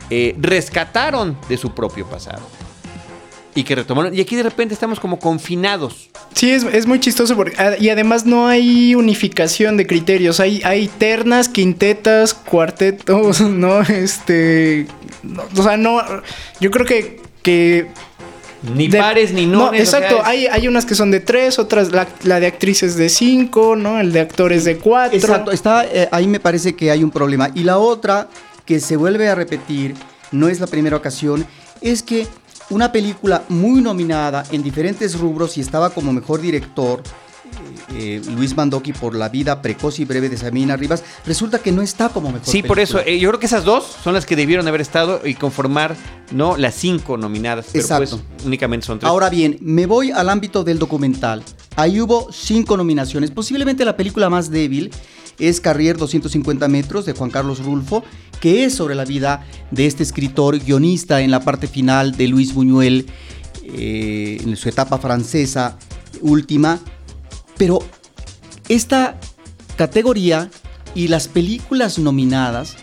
eh, 0.10 0.36
rescataron 0.40 1.38
de 1.50 1.58
su 1.58 1.72
propio 1.72 2.06
pasado. 2.06 2.42
Y 3.56 3.64
que 3.64 3.76
retomaron. 3.76 4.16
Y 4.16 4.22
aquí 4.22 4.36
de 4.36 4.44
repente 4.44 4.74
estamos 4.74 5.00
como 5.00 5.20
confinados. 5.20 6.10
Sí, 6.34 6.50
es, 6.52 6.64
es 6.64 6.88
muy 6.88 7.00
chistoso 7.00 7.36
porque, 7.36 7.56
ah, 7.60 7.74
y 7.80 7.90
además 7.90 8.26
no 8.26 8.48
hay 8.48 8.96
unificación 8.96 9.78
de 9.78 9.86
criterios. 9.86 10.40
Hay, 10.40 10.62
hay 10.66 10.88
ternas, 10.88 11.50
quintetas, 11.50 12.34
cuartetos, 12.34 13.42
¿no? 13.42 13.82
Este. 13.82 14.88
no, 15.22 15.44
o 15.58 15.64
sea, 15.64 15.78
no. 15.78 16.02
Yo 16.60 16.72
creo 16.72 16.86
que. 16.86 17.22
que 17.44 17.88
Ni 18.76 18.88
de- 18.88 18.98
pares 18.98 19.34
ni 19.34 19.46
no, 19.46 19.66
nones. 19.66 19.88
o 19.88 19.92
sea, 19.92 20.00
exacto. 20.00 20.22
es- 20.24 20.28
hay, 20.28 20.48
hay 20.48 20.68
unas 20.68 20.86
que 20.86 20.96
son 20.96 21.12
de 21.12 21.20
tres, 21.20 21.60
otras. 21.60 21.92
La, 21.92 22.08
la 22.24 22.40
de 22.40 22.48
actrices 22.48 22.96
de 22.96 23.10
cinco, 23.10 23.76
¿no? 23.76 24.00
El 24.00 24.14
de 24.14 24.22
actores 24.22 24.64
de 24.66 24.78
cuatro. 24.78 25.16
Exacto, 25.18 25.52
está, 25.52 25.86
eh, 25.86 26.10
ahí 26.12 26.26
me 26.28 26.40
parece 26.40 26.74
que 26.76 26.90
hay 26.90 27.04
un 27.04 27.12
problema. 27.12 27.52
Y 27.54 27.64
la 27.64 27.78
otra, 27.78 28.30
que 28.66 28.80
se 28.80 28.96
vuelve 28.98 29.30
a 29.30 29.36
repetir, 29.36 29.94
no 30.32 30.48
es 30.48 30.60
la 30.60 30.66
primera 30.68 30.96
ocasión, 30.98 31.46
es 31.82 32.02
que 32.02 32.26
una 32.70 32.92
película 32.92 33.44
muy 33.50 33.82
nominada 33.82 34.44
en 34.52 34.64
diferentes 34.64 35.20
rubros 35.20 35.58
y 35.58 35.62
estaba 35.62 35.90
como 35.90 36.14
mejor 36.14 36.42
director, 36.42 37.02
eh, 37.92 38.22
eh, 38.26 38.32
Luis 38.36 38.56
Mandoki 38.56 38.94
por 38.94 39.16
la 39.16 39.30
vida 39.30 39.62
precoz 39.62 40.00
y 40.00 40.06
breve 40.06 40.30
de 40.30 40.38
Sabina 40.38 40.76
Rivas, 40.76 41.04
resulta 41.26 41.60
que 41.60 41.72
no 41.72 41.82
está 41.82 42.10
como 42.10 42.32
mejor 42.32 42.48
Sí, 42.48 42.64
por 42.64 42.80
eso, 42.80 43.00
eh, 43.00 43.20
yo 43.20 43.30
creo 43.30 43.40
que 43.40 43.46
esas 43.46 43.64
dos 43.64 43.86
son 44.04 44.14
las 44.14 44.26
que 44.26 44.36
debieron 44.36 44.68
haber 44.68 44.82
estado 44.82 45.22
y 45.24 45.36
conformar, 45.36 45.96
¿no? 46.32 46.58
Las 46.58 46.76
cinco 46.76 47.18
nominadas. 47.18 47.68
Pero 47.72 47.84
Exacto. 47.84 48.18
pues 48.18 48.46
únicamente 48.46 48.86
son 48.86 49.00
tres. 49.00 49.10
Ahora 49.10 49.30
bien, 49.30 49.58
me 49.62 49.86
voy 49.86 50.12
al 50.12 50.30
ámbito 50.30 50.64
del 50.64 50.80
documental. 50.80 51.44
Ahí 51.76 52.00
hubo 52.02 52.32
cinco 52.32 52.78
nominaciones. 52.78 53.32
Posiblemente 53.32 53.86
la 53.86 53.96
película 53.96 54.30
más 54.30 54.50
débil 54.50 54.92
es 55.40 55.62
Carrier 55.62 55.98
250 55.98 56.68
metros 56.68 57.06
de 57.06 57.14
Juan 57.14 57.30
Carlos 57.30 57.64
Rulfo, 57.64 58.04
que 58.40 58.66
es 58.66 58.76
sobre 58.76 58.96
la 58.96 59.06
vida 59.06 59.46
de 59.72 59.86
este 59.86 60.04
escritor 60.04 60.60
guionista 60.60 61.22
en 61.22 61.32
la 61.32 61.40
parte 61.40 61.68
final 61.68 62.18
de 62.18 62.28
Luis 62.28 62.54
Buñuel, 62.54 63.08
eh, 63.64 64.38
en 64.44 64.56
su 64.58 64.70
etapa 64.70 64.98
francesa 64.98 65.78
última. 66.22 66.80
Pero 67.58 67.80
esta 68.70 69.20
categoría 69.78 70.50
y 70.96 71.08
las 71.08 71.28
películas 71.28 72.00
nominadas 72.00 72.76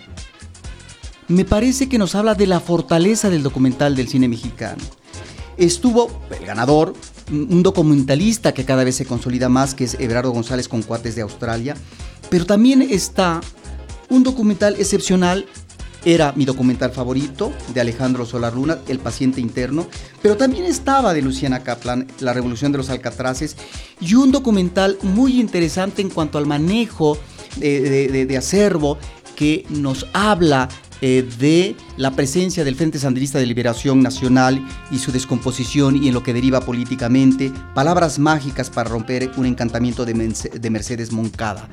me 1.29 1.45
parece 1.45 1.89
que 1.89 1.99
nos 1.99 2.15
habla 2.15 2.35
de 2.35 2.47
la 2.47 2.59
fortaleza 2.59 3.31
del 3.31 3.43
documental 3.43 3.95
del 3.95 4.09
cine 4.09 4.29
mexicano. 4.29 4.83
Estuvo 5.57 6.11
el 6.37 6.45
ganador, 6.45 6.95
un 7.31 7.63
documentalista 7.63 8.53
que 8.53 8.65
cada 8.65 8.85
vez 8.85 8.97
se 8.97 9.07
consolida 9.07 9.49
más, 9.49 9.75
que 9.75 9.85
es 9.85 9.95
Everardo 10.01 10.31
González 10.33 10.69
con 10.69 10.83
Cuates 10.83 11.15
de 11.15 11.23
Australia, 11.23 11.77
pero 12.29 12.47
también 12.47 12.83
está 12.83 13.41
un 14.09 14.23
documental 14.23 14.75
excepcional, 14.79 15.47
era 16.05 16.33
mi 16.35 16.45
documental 16.45 16.93
favorito, 16.93 17.53
de 17.75 17.81
Alejandro 17.81 18.25
Solar 18.25 18.55
Luna, 18.55 18.79
El 18.89 18.99
paciente 18.99 19.41
interno, 19.41 19.87
pero 20.23 20.37
también 20.37 20.65
estaba 20.65 21.13
de 21.15 21.23
Luciana 21.23 21.63
Kaplan, 21.63 22.07
La 22.21 22.33
revolución 22.33 22.73
de 22.73 22.79
los 22.79 22.91
alcatraces, 22.91 23.57
y 24.01 24.15
un 24.15 24.33
documental 24.33 24.99
muy 25.03 25.39
interesante 25.39 26.03
en 26.03 26.09
cuanto 26.11 26.39
al 26.39 26.47
manejo 26.47 27.19
de, 27.57 28.09
de- 28.27 28.37
acervo 28.37 28.97
que 29.37 29.67
nos 29.69 30.07
habla 30.13 30.69
eh, 31.03 31.27
de 31.39 31.77
la 31.97 32.11
presencia 32.13 32.65
del 32.65 32.75
Frente 32.77 32.99
Sandinista 32.99 33.39
de 33.39 33.47
Liberación 33.47 34.03
Nacional 34.03 34.65
y 34.91 34.99
su 34.99 35.13
descomposición 35.13 36.03
y 36.03 36.09
en 36.09 36.15
lo 36.15 36.23
que 36.23 36.33
deriva 36.35 36.61
políticamente, 36.61 37.53
palabras 37.75 38.19
mágicas 38.19 38.71
para 38.71 38.91
romper 38.91 39.31
un 39.37 39.47
encantamiento 39.47 40.05
de, 40.05 40.71
Mercedes 40.71 41.13
Moncada. 41.13 41.69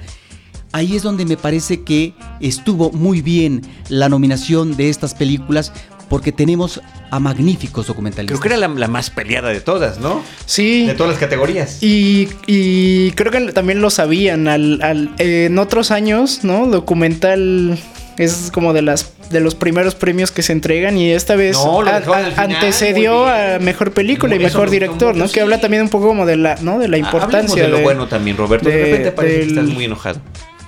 Ahí 0.73 0.95
es 0.95 1.03
donde 1.03 1.25
me 1.25 1.37
parece 1.37 1.81
que 1.83 2.13
estuvo 2.41 2.91
muy 2.91 3.21
bien 3.21 3.61
la 3.89 4.09
nominación 4.09 4.75
de 4.75 4.89
estas 4.89 5.13
películas 5.13 5.71
porque 6.09 6.31
tenemos 6.31 6.81
a 7.11 7.19
magníficos 7.19 7.87
documentalistas. 7.87 8.39
Creo 8.39 8.57
que 8.57 8.57
era 8.57 8.67
la, 8.67 8.73
la 8.73 8.87
más 8.87 9.09
peleada 9.09 9.49
de 9.49 9.59
todas, 9.59 9.99
¿no? 9.99 10.21
Sí. 10.45 10.85
De 10.85 10.93
todas 10.93 11.11
las 11.11 11.19
categorías. 11.19 11.83
Y, 11.83 12.29
y 12.47 13.11
creo 13.11 13.31
que 13.31 13.51
también 13.51 13.81
lo 13.81 13.89
sabían. 13.89 14.47
Al, 14.47 14.81
al- 14.81 15.13
en 15.19 15.57
otros 15.59 15.91
años, 15.91 16.43
¿no? 16.43 16.67
Documental 16.67 17.77
es 18.23 18.49
como 18.51 18.73
de 18.73 18.81
las 18.81 19.11
de 19.29 19.39
los 19.41 19.55
primeros 19.55 19.93
premios 19.95 20.31
que 20.31 20.41
se 20.41 20.53
entregan 20.53 20.97
y 20.97 21.11
esta 21.11 21.35
vez 21.35 21.55
No, 21.57 21.81
a- 21.81 21.97
a- 21.97 22.41
antecedió 22.41 23.27
a 23.27 23.59
mejor 23.59 23.91
película 23.91 24.35
y 24.35 24.39
mejor 24.39 24.69
director, 24.69 25.15
¿no? 25.15 25.27
Que 25.29 25.41
habla 25.41 25.59
también 25.59 25.83
un 25.83 25.89
poco 25.89 26.07
como 26.07 26.25
de 26.25 26.37
la, 26.37 26.55
¿no? 26.61 26.79
De 26.79 26.87
la 26.87 26.97
importancia 26.97 27.61
de 27.63 27.67
lo 27.69 27.81
bueno 27.81 28.07
también, 28.07 28.37
Roberto. 28.37 28.69
De, 28.69 28.75
de- 28.77 28.83
repente 28.85 29.11
parece 29.11 29.33
que 29.33 29.39
del- 29.45 29.49
estás 29.57 29.65
muy 29.73 29.85
enojado. 29.85 30.21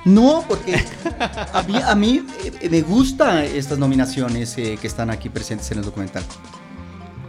No, 0.05 0.45
porque 0.47 0.75
a 1.53 1.63
mí, 1.67 1.75
a 1.85 1.93
mí, 1.95 2.23
eh, 2.61 2.69
me 2.69 2.81
gustan 2.81 3.39
estas 3.43 3.77
nominaciones 3.77 4.57
eh, 4.57 4.77
que 4.81 4.87
están 4.87 5.09
aquí 5.09 5.29
presentes 5.29 5.69
en 5.71 5.79
el 5.79 5.85
documental. 5.85 6.23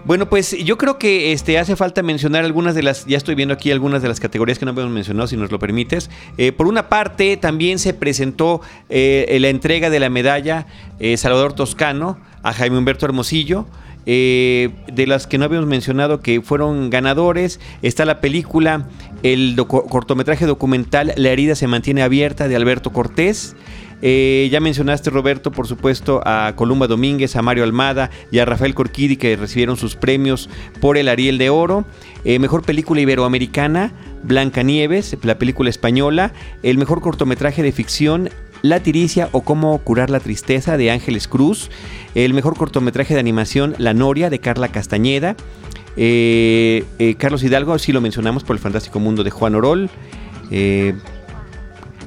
Bueno, 0.05 0.29
pues 0.29 0.57
yo 0.65 0.79
creo 0.79 0.99
que 0.99 1.33
este, 1.33 1.59
hace 1.59 1.77
falta 1.77 2.03
mencionar 2.03 2.45
algunas 2.45 2.75
de 2.75 2.83
las, 2.83 3.05
ya 3.07 3.19
estoy 3.19 3.35
viendo 3.35 3.53
aquí 3.55 3.71
algunas 3.71 4.01
de 4.03 4.09
las 4.09 4.19
categorías 4.19 4.59
que 4.59 4.65
no 4.65 4.71
habíamos 4.71 4.95
mencionado, 4.95 5.29
si 5.29 5.37
nos 5.37 5.53
lo 5.53 5.59
permites. 5.59 6.11
Eh, 6.39 6.53
por 6.53 6.67
una 6.67 6.89
parte, 6.89 7.37
también 7.37 7.79
se 7.79 7.93
presentó 7.93 8.63
eh, 8.89 9.37
la 9.41 9.49
entrega 9.49 9.91
de 9.91 10.01
la 10.01 10.09
medalla 10.09 10.67
eh, 10.99 11.17
Salvador 11.17 11.53
Toscano 11.53 12.19
a 12.43 12.53
Jaime 12.53 12.79
Humberto 12.79 13.05
Hermosillo. 13.07 13.67
Eh, 14.07 14.71
de 14.91 15.07
las 15.07 15.27
que 15.27 15.37
no 15.37 15.45
habíamos 15.45 15.69
mencionado 15.69 16.21
que 16.21 16.41
fueron 16.41 16.89
ganadores, 16.89 17.61
está 17.83 18.07
la 18.07 18.21
película, 18.21 18.89
el 19.23 19.55
cortometraje 19.67 20.47
documental 20.47 21.13
La 21.17 21.29
herida 21.29 21.55
se 21.55 21.67
mantiene 21.67 22.03
abierta 22.03 22.49
de 22.49 22.57
Alberto 22.57 22.93
Cortés. 22.93 23.57
Eh, 24.03 24.49
ya 24.51 24.61
mencionaste, 24.61 25.11
Roberto, 25.11 25.53
por 25.53 25.67
supuesto, 25.67 26.23
a 26.25 26.55
Columba 26.57 26.87
Domínguez, 26.87 27.37
a 27.37 27.43
Mario 27.43 27.65
Almada 27.65 28.11
y 28.31 28.39
a 28.39 28.45
Rafael 28.45 28.75
Corquidi, 28.75 29.17
que 29.17 29.37
recibieron 29.37 29.77
sus 29.77 29.97
premios 29.97 30.49
por 30.81 30.97
el 30.97 31.09
Ariel 31.09 31.39
de 31.39 31.51
Oro. 31.51 31.85
Eh, 32.25 32.39
mejor 32.39 32.63
película 32.63 33.01
iberoamericana, 33.01 33.93
Blancanieves, 34.23 35.17
la 35.23 35.39
película 35.39 35.71
española. 35.71 36.33
El 36.63 36.79
mejor 36.79 37.01
cortometraje 37.01 37.63
de 37.63 37.73
ficción, 37.73 38.31
La 38.63 38.81
Tiricia 38.81 39.29
o 39.33 39.43
Cómo 39.43 39.79
curar 39.79 40.11
la 40.11 40.21
tristeza, 40.21 40.77
de 40.77 40.91
Ángeles 40.91 41.29
Cruz. 41.29 41.71
El 42.15 42.35
mejor 42.35 42.57
cortometraje 42.57 43.15
de 43.15 43.21
animación, 43.21 43.75
La 43.79 43.95
Noria, 43.95 44.31
de 44.31 44.39
Carla 44.39 44.69
Castañeda. 44.69 45.37
Eh, 45.97 46.85
Carlos 47.19 47.43
Hidalgo, 47.43 47.79
sí 47.79 47.93
lo 47.93 48.01
mencionamos 48.01 48.45
por 48.45 48.57
el 48.57 48.61
fantástico 48.61 48.99
mundo 48.99 49.25
de 49.25 49.31
Juan 49.31 49.55
Orol. 49.55 49.91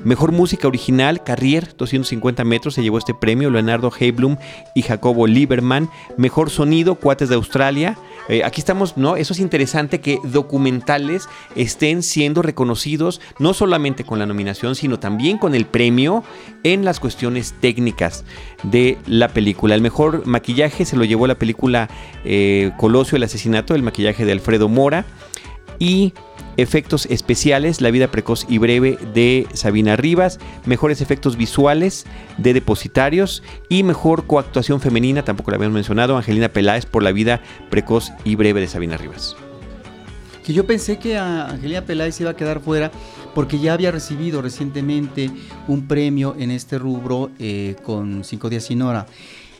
Mejor 0.04 0.32
música 0.32 0.68
original, 0.68 1.24
Carrier, 1.24 1.76
250 1.78 2.44
metros, 2.44 2.74
se 2.74 2.84
llevó 2.84 2.98
este 2.98 3.14
premio, 3.14 3.50
Leonardo 3.50 3.92
Heiblum 3.98 4.38
y 4.76 4.82
Jacobo 4.82 5.28
Lieberman. 5.28 5.90
Mejor 6.18 6.50
sonido, 6.50 6.96
Cuates 6.96 7.30
de 7.30 7.36
Australia. 7.36 7.98
Eh, 8.28 8.44
aquí 8.44 8.60
estamos, 8.60 8.98
¿no? 8.98 9.16
Eso 9.16 9.34
es 9.34 9.40
interesante 9.40 10.02
que 10.02 10.20
documentales 10.24 11.28
estén 11.56 12.04
siendo 12.04 12.42
reconocidos 12.42 13.22
no 13.40 13.54
solamente 13.54 14.04
con 14.04 14.20
la 14.20 14.26
nominación, 14.26 14.76
sino 14.76 15.00
también 15.00 15.38
con 15.38 15.56
el 15.56 15.66
premio 15.66 16.24
en 16.64 16.84
las 16.84 17.00
cuestiones 17.00 17.54
técnicas 17.60 18.26
de 18.64 18.98
la 19.08 19.30
película. 19.30 19.76
El 19.76 19.82
mejor 19.82 20.26
maquillaje 20.26 20.86
se 20.86 20.96
lo 20.96 21.06
llevó 21.06 21.28
la 21.28 21.36
película 21.36 21.90
eh, 22.26 22.72
Colosio, 22.78 23.16
el 23.16 23.24
asesinato, 23.24 23.76
el 23.76 23.84
maquillaje 23.84 24.26
de 24.26 24.32
Alfredo 24.34 24.68
Mora. 24.68 25.06
Y 25.80 26.14
efectos 26.58 27.06
especiales, 27.08 27.82
La 27.82 27.92
vida 27.92 28.10
precoz 28.10 28.46
y 28.50 28.58
breve 28.58 28.98
de 29.14 29.48
Sabina 29.54 29.96
Rivas, 29.96 30.40
mejores 30.66 31.02
efectos 31.02 31.38
visuales 31.38 32.06
de 32.38 32.54
Depositarios 32.54 33.44
y 33.70 33.84
mejor 33.84 34.26
coactuación 34.28 34.80
femenina, 34.80 35.24
tampoco 35.24 35.52
la 35.52 35.58
habíamos 35.58 35.76
mencionado, 35.76 36.18
Angelina 36.18 36.50
Peláez 36.50 36.86
por 36.86 37.04
La 37.04 37.12
vida 37.12 37.42
precoz 37.70 38.12
y 38.24 38.36
breve 38.36 38.62
de 38.62 38.68
Sabina 38.68 38.98
Rivas. 38.98 39.36
Que 40.44 40.54
yo 40.54 40.66
pensé 40.68 41.00
que 41.00 41.18
Angelina 41.18 41.84
Peláez 41.84 42.20
iba 42.20 42.32
a 42.32 42.36
quedar 42.36 42.60
fuera 42.60 42.92
porque 43.34 43.60
ya 43.60 43.74
había 43.74 43.92
recibido 43.92 44.42
recientemente 44.42 45.32
un 45.68 45.88
premio 45.88 46.36
en 46.38 46.52
este 46.52 46.78
rubro 46.78 47.32
eh, 47.40 47.76
con 47.84 48.24
Cinco 48.24 48.50
días 48.50 48.66
sin 48.66 48.82
hora. 48.82 49.08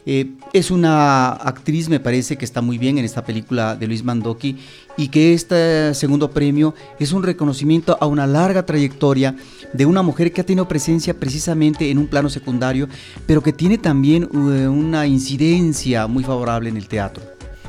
Eh, 0.06 0.32
es 0.52 0.70
una 0.70 1.30
actriz, 1.30 1.90
me 1.90 2.00
parece, 2.00 2.38
que 2.38 2.46
está 2.46 2.62
muy 2.62 2.78
bien 2.78 2.98
en 2.98 3.06
esta 3.06 3.24
película 3.24 3.76
de 3.76 3.88
Luis 3.88 4.04
Mandoki 4.04 4.58
y 4.98 5.08
que 5.08 5.34
este 5.34 5.94
segundo 5.94 6.32
premio 6.32 6.76
es 7.00 7.14
un 7.14 7.24
reconocimiento 7.24 7.98
a 8.00 8.06
una 8.06 8.28
larga 8.28 8.66
trayectoria 8.66 9.36
de 9.72 9.86
una 9.86 10.02
mujer 10.02 10.32
que 10.32 10.42
ha 10.42 10.46
tenido 10.46 10.68
presencia 10.68 11.14
precisamente 11.14 11.90
en 11.90 11.98
un 11.98 12.08
plano 12.08 12.30
secundario, 12.30 12.88
pero 13.26 13.42
que 13.42 13.54
tiene 13.54 13.78
también 13.78 14.24
eh, 14.24 14.68
una 14.68 15.08
incidencia 15.08 16.08
muy 16.08 16.24
favorable 16.24 16.70
en 16.70 16.78
el 16.78 16.88
teatro. 16.88 17.24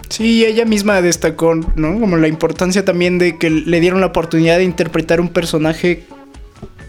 Sí, 0.08 0.44
ella 0.44 0.64
misma 0.64 1.00
destacó, 1.00 1.54
¿no? 1.54 1.98
Como 1.98 2.16
la 2.16 2.28
importancia 2.28 2.84
también 2.84 3.18
de 3.18 3.38
que 3.38 3.50
le 3.50 3.80
dieron 3.80 4.00
la 4.00 4.06
oportunidad 4.06 4.58
de 4.58 4.64
interpretar 4.64 5.20
un 5.20 5.28
personaje 5.28 6.04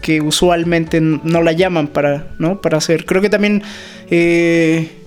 que 0.02 0.20
usualmente 0.20 1.00
no 1.00 1.42
la 1.42 1.52
llaman 1.52 1.88
para, 1.88 2.34
¿no? 2.38 2.60
Para 2.60 2.78
hacer. 2.78 3.04
Creo 3.06 3.22
que 3.22 3.30
también 3.30 3.62
eh, 4.10 5.05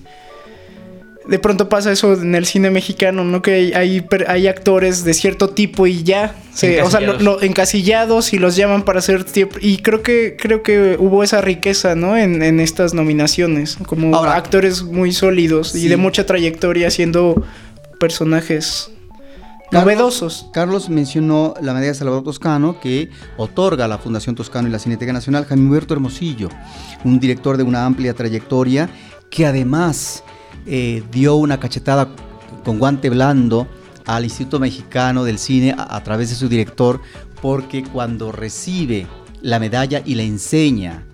de 1.30 1.38
pronto 1.38 1.68
pasa 1.68 1.92
eso 1.92 2.14
en 2.14 2.34
el 2.34 2.44
cine 2.44 2.70
mexicano, 2.70 3.22
¿no? 3.22 3.40
Que 3.40 3.72
hay, 3.76 4.04
hay, 4.26 4.48
actores 4.48 5.04
de 5.04 5.14
cierto 5.14 5.50
tipo 5.50 5.86
y 5.86 6.02
ya, 6.02 6.34
o 6.82 6.90
sea, 6.90 7.00
lo, 7.00 7.40
encasillados 7.40 8.32
y 8.32 8.38
los 8.40 8.56
llaman 8.56 8.84
para 8.84 8.98
hacer 8.98 9.22
tiempo. 9.22 9.56
Y 9.60 9.78
creo 9.78 10.02
que, 10.02 10.36
creo 10.36 10.64
que 10.64 10.96
hubo 10.98 11.22
esa 11.22 11.40
riqueza, 11.40 11.94
¿no? 11.94 12.16
En, 12.16 12.58
estas 12.58 12.94
nominaciones, 12.94 13.78
como 13.86 14.16
actores 14.16 14.82
muy 14.82 15.12
sólidos 15.12 15.76
y 15.76 15.86
de 15.86 15.96
mucha 15.96 16.26
trayectoria 16.26 16.88
haciendo 16.88 17.44
personajes 18.00 18.90
novedosos. 19.70 20.48
Carlos 20.52 20.88
mencionó 20.88 21.54
la 21.60 21.72
medalla 21.72 21.92
de 21.92 21.94
Salvador 21.94 22.24
Toscano 22.24 22.80
que 22.80 23.08
otorga 23.36 23.86
la 23.86 23.98
Fundación 23.98 24.34
Toscano 24.34 24.66
y 24.66 24.72
la 24.72 24.80
Cineteca 24.80 25.12
Nacional 25.12 25.44
Jaime 25.44 25.62
Humberto 25.62 25.94
Hermosillo, 25.94 26.48
un 27.04 27.20
director 27.20 27.56
de 27.56 27.62
una 27.62 27.86
amplia 27.86 28.14
trayectoria 28.14 28.90
que 29.30 29.46
además 29.46 30.24
eh, 30.66 31.02
dio 31.10 31.36
una 31.36 31.58
cachetada 31.58 32.08
con 32.64 32.78
guante 32.78 33.10
blando 33.10 33.66
al 34.06 34.24
Instituto 34.24 34.58
Mexicano 34.58 35.24
del 35.24 35.38
Cine 35.38 35.74
a, 35.76 36.02
través 36.02 36.30
de 36.30 36.36
su 36.36 36.48
director, 36.48 37.00
porque 37.40 37.84
cuando 37.84 38.32
recibe 38.32 39.06
la 39.40 39.58
medalla 39.58 40.02
y 40.04 40.14
la 40.14 40.22
enseña 40.22 41.04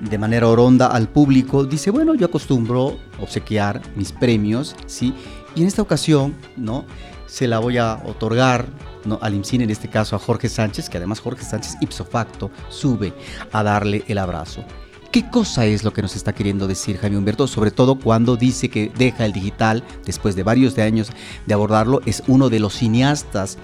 de 0.00 0.18
manera 0.18 0.48
oronda 0.48 0.88
al 0.88 1.08
público, 1.08 1.64
dice, 1.64 1.90
bueno, 1.90 2.14
yo 2.14 2.26
acostumbro 2.26 2.98
obsequiar 3.20 3.80
mis 3.96 4.12
premios, 4.12 4.74
¿sí? 4.86 5.14
Y 5.54 5.62
en 5.62 5.68
esta 5.68 5.82
ocasión, 5.82 6.34
¿no? 6.56 6.84
Se 7.26 7.46
la 7.46 7.60
voy 7.60 7.78
a 7.78 8.02
otorgar 8.04 8.66
¿no? 9.04 9.18
al 9.22 9.34
IMCINE, 9.34 9.64
en 9.64 9.70
este 9.70 9.88
caso 9.88 10.16
a 10.16 10.18
Jorge 10.18 10.48
Sánchez, 10.48 10.88
que 10.88 10.98
además 10.98 11.20
Jorge 11.20 11.44
Sánchez 11.44 11.76
ipso 11.80 12.04
facto 12.04 12.50
sube 12.68 13.14
a 13.52 13.62
darle 13.62 14.04
el 14.08 14.18
abrazo. 14.18 14.64
¿Qué 15.12 15.28
cosa 15.28 15.66
es 15.66 15.84
lo 15.84 15.92
que 15.92 16.00
nos 16.00 16.16
está 16.16 16.32
queriendo 16.32 16.66
decir 16.66 16.96
Jaime 16.96 17.18
Humberto? 17.18 17.46
Sobre 17.46 17.70
todo 17.70 17.96
cuando 17.96 18.38
dice 18.38 18.70
que 18.70 18.90
deja 18.96 19.26
el 19.26 19.34
digital 19.34 19.84
después 20.06 20.34
de 20.36 20.42
varios 20.42 20.74
de 20.74 20.80
años 20.80 21.10
de 21.44 21.52
abordarlo. 21.52 22.00
Es 22.06 22.22
uno 22.28 22.48
de 22.48 22.58
los 22.58 22.72
cineastas 22.72 23.58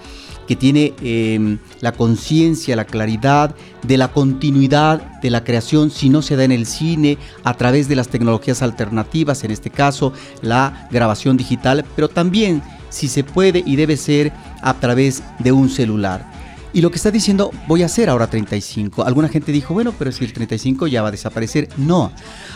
que 0.47 0.55
tiene 0.55 0.93
em, 1.01 1.57
la 1.81 1.91
conciencia, 1.91 2.75
la 2.75 2.85
claridad 2.85 3.55
de 3.81 3.97
la 3.97 4.09
continuidad 4.09 5.19
de 5.21 5.31
la 5.31 5.43
creación 5.43 5.89
si 5.89 6.09
no 6.09 6.21
se 6.21 6.35
da 6.35 6.43
en 6.43 6.51
el 6.51 6.67
cine 6.67 7.17
a 7.43 7.55
través 7.55 7.87
de 7.87 7.95
las 7.95 8.09
tecnologías 8.09 8.61
alternativas, 8.61 9.43
en 9.43 9.49
este 9.49 9.71
caso 9.71 10.13
la 10.43 10.87
grabación 10.91 11.35
digital, 11.35 11.83
pero 11.95 12.09
también 12.09 12.61
si 12.89 13.07
se 13.07 13.23
puede 13.23 13.63
y 13.65 13.75
debe 13.75 13.97
ser 13.97 14.31
a 14.61 14.75
través 14.75 15.23
de 15.39 15.51
un 15.51 15.67
celular. 15.67 16.28
Y 16.73 16.81
lo 16.81 16.91
que 16.91 16.97
está 16.97 17.11
diciendo, 17.11 17.51
voy 17.67 17.83
a 17.83 17.87
hacer 17.87 18.09
ahora 18.09 18.27
35. 18.27 19.03
Alguna 19.03 19.27
gente 19.27 19.51
dijo, 19.51 19.73
bueno, 19.73 19.93
pero 19.97 20.11
si 20.11 20.23
el 20.23 20.33
35 20.33 20.87
ya 20.87 21.01
va 21.01 21.07
a 21.07 21.11
desaparecer. 21.11 21.69
No. 21.77 22.11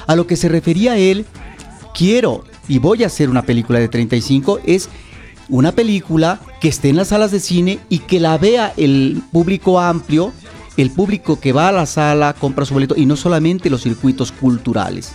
A 0.05 0.15
lo 0.15 0.27
que 0.27 0.35
se 0.35 0.49
refería 0.49 0.97
él, 0.97 1.25
quiero 1.93 2.43
y 2.67 2.79
voy 2.79 3.03
a 3.03 3.07
hacer 3.07 3.29
una 3.29 3.43
película 3.43 3.79
de 3.79 3.87
35 3.87 4.59
es 4.65 4.89
una 5.49 5.73
película 5.73 6.39
que 6.61 6.69
esté 6.69 6.89
en 6.89 6.95
las 6.95 7.09
salas 7.09 7.31
de 7.31 7.39
cine 7.39 7.79
y 7.89 7.99
que 7.99 8.19
la 8.19 8.37
vea 8.37 8.73
el 8.77 9.21
público 9.31 9.79
amplio, 9.79 10.31
el 10.77 10.91
público 10.91 11.39
que 11.39 11.51
va 11.51 11.67
a 11.67 11.73
la 11.73 11.85
sala, 11.85 12.33
compra 12.33 12.65
su 12.65 12.73
boleto 12.73 12.95
y 12.97 13.05
no 13.05 13.15
solamente 13.15 13.69
los 13.69 13.83
circuitos 13.83 14.31
culturales. 14.31 15.13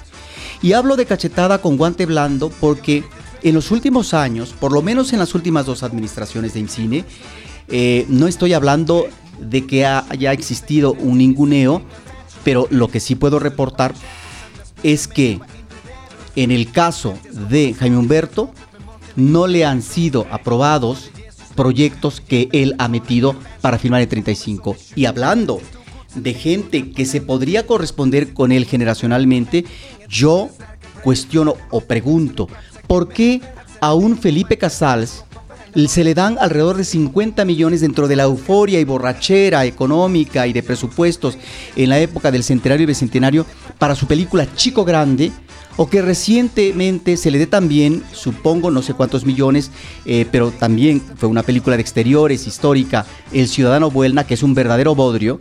Y 0.61 0.73
hablo 0.73 0.97
de 0.97 1.07
cachetada 1.07 1.59
con 1.63 1.77
guante 1.77 2.05
blando 2.05 2.51
porque 2.51 3.05
en 3.43 3.55
los 3.55 3.71
últimos 3.71 4.13
años, 4.13 4.55
por 4.59 4.73
lo 4.73 4.83
menos 4.83 5.13
en 5.13 5.21
las 5.21 5.35
últimas 5.35 5.65
dos 5.67 5.83
administraciones 5.83 6.55
de 6.55 6.61
INCINE, 6.61 7.05
eh, 7.71 8.07
no 8.09 8.27
estoy 8.27 8.53
hablando 8.53 9.07
de 9.39 9.67
que 9.67 9.87
haya 9.87 10.33
existido 10.33 10.93
un 10.95 11.19
ninguneo, 11.19 11.83
pero 12.45 12.67
lo 12.71 12.89
que 12.89 13.01
sí 13.01 13.15
puedo 13.15 13.39
reportar 13.39 13.95
es 14.83 15.09
que 15.09 15.41
en 16.37 16.51
el 16.51 16.71
caso 16.71 17.19
de 17.49 17.75
Jaime 17.75 17.99
Humberto 17.99 18.53
no 19.17 19.47
le 19.47 19.65
han 19.65 19.83
sido 19.83 20.27
aprobados 20.31 21.11
proyectos 21.57 22.21
que 22.21 22.49
él 22.53 22.77
ha 22.79 22.87
metido 22.89 23.35
para 23.61 23.79
firmar 23.79 24.01
el 24.01 24.09
35. 24.09 24.77
Y 24.95 25.07
hablando 25.07 25.61
de 26.15 26.35
gente 26.35 26.93
que 26.93 27.05
se 27.05 27.21
podría 27.21 27.67
corresponder 27.67 28.33
con 28.33 28.53
él 28.53 28.65
generacionalmente, 28.65 29.65
yo 30.09 30.51
cuestiono 31.03 31.57
o 31.71 31.81
pregunto, 31.81 32.49
¿por 32.87 33.09
qué 33.09 33.41
a 33.81 33.95
un 33.95 34.17
Felipe 34.17 34.57
Casals 34.57 35.25
se 35.89 36.05
le 36.05 36.15
dan 36.15 36.37
alrededor 36.41 36.77
de 36.77 36.85
50 36.85 37.45
millones 37.45 37.81
dentro 37.81 38.09
de 38.09 38.17
la 38.17 38.25
euforia 38.25 38.81
y 38.81 38.85
borrachera 38.85 39.65
económica 39.65 40.47
y 40.47 40.53
de 40.53 40.63
presupuestos 40.63 41.39
en 41.77 41.89
la 41.91 41.99
época 42.01 42.31
del 42.31 42.45
centenario 42.45 42.85
y 42.85 42.87
bicentenario 42.87 43.47
para 43.79 43.95
su 43.95 44.07
película 44.07 44.47
Chico 44.55 44.85
Grande, 44.85 45.33
o 45.77 45.89
que 45.89 46.03
recientemente 46.03 47.17
se 47.17 47.31
le 47.31 47.39
dé 47.39 47.47
también, 47.47 48.03
supongo, 48.13 48.71
no 48.71 48.83
sé 48.83 48.95
cuántos 48.95 49.25
millones, 49.25 49.71
eh, 50.05 50.27
pero 50.31 50.51
también 50.51 51.01
fue 51.17 51.29
una 51.29 51.45
película 51.45 51.77
de 51.77 51.83
exteriores 51.83 52.49
histórica, 52.49 53.07
El 53.33 53.47
Ciudadano 53.47 53.89
Buelna, 53.91 54.27
que 54.27 54.35
es 54.35 54.43
un 54.43 54.55
verdadero 54.55 54.97
bodrio, 54.97 55.39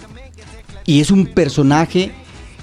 y 0.85 1.01
es 1.01 1.09
un 1.09 1.25
personaje 1.25 2.11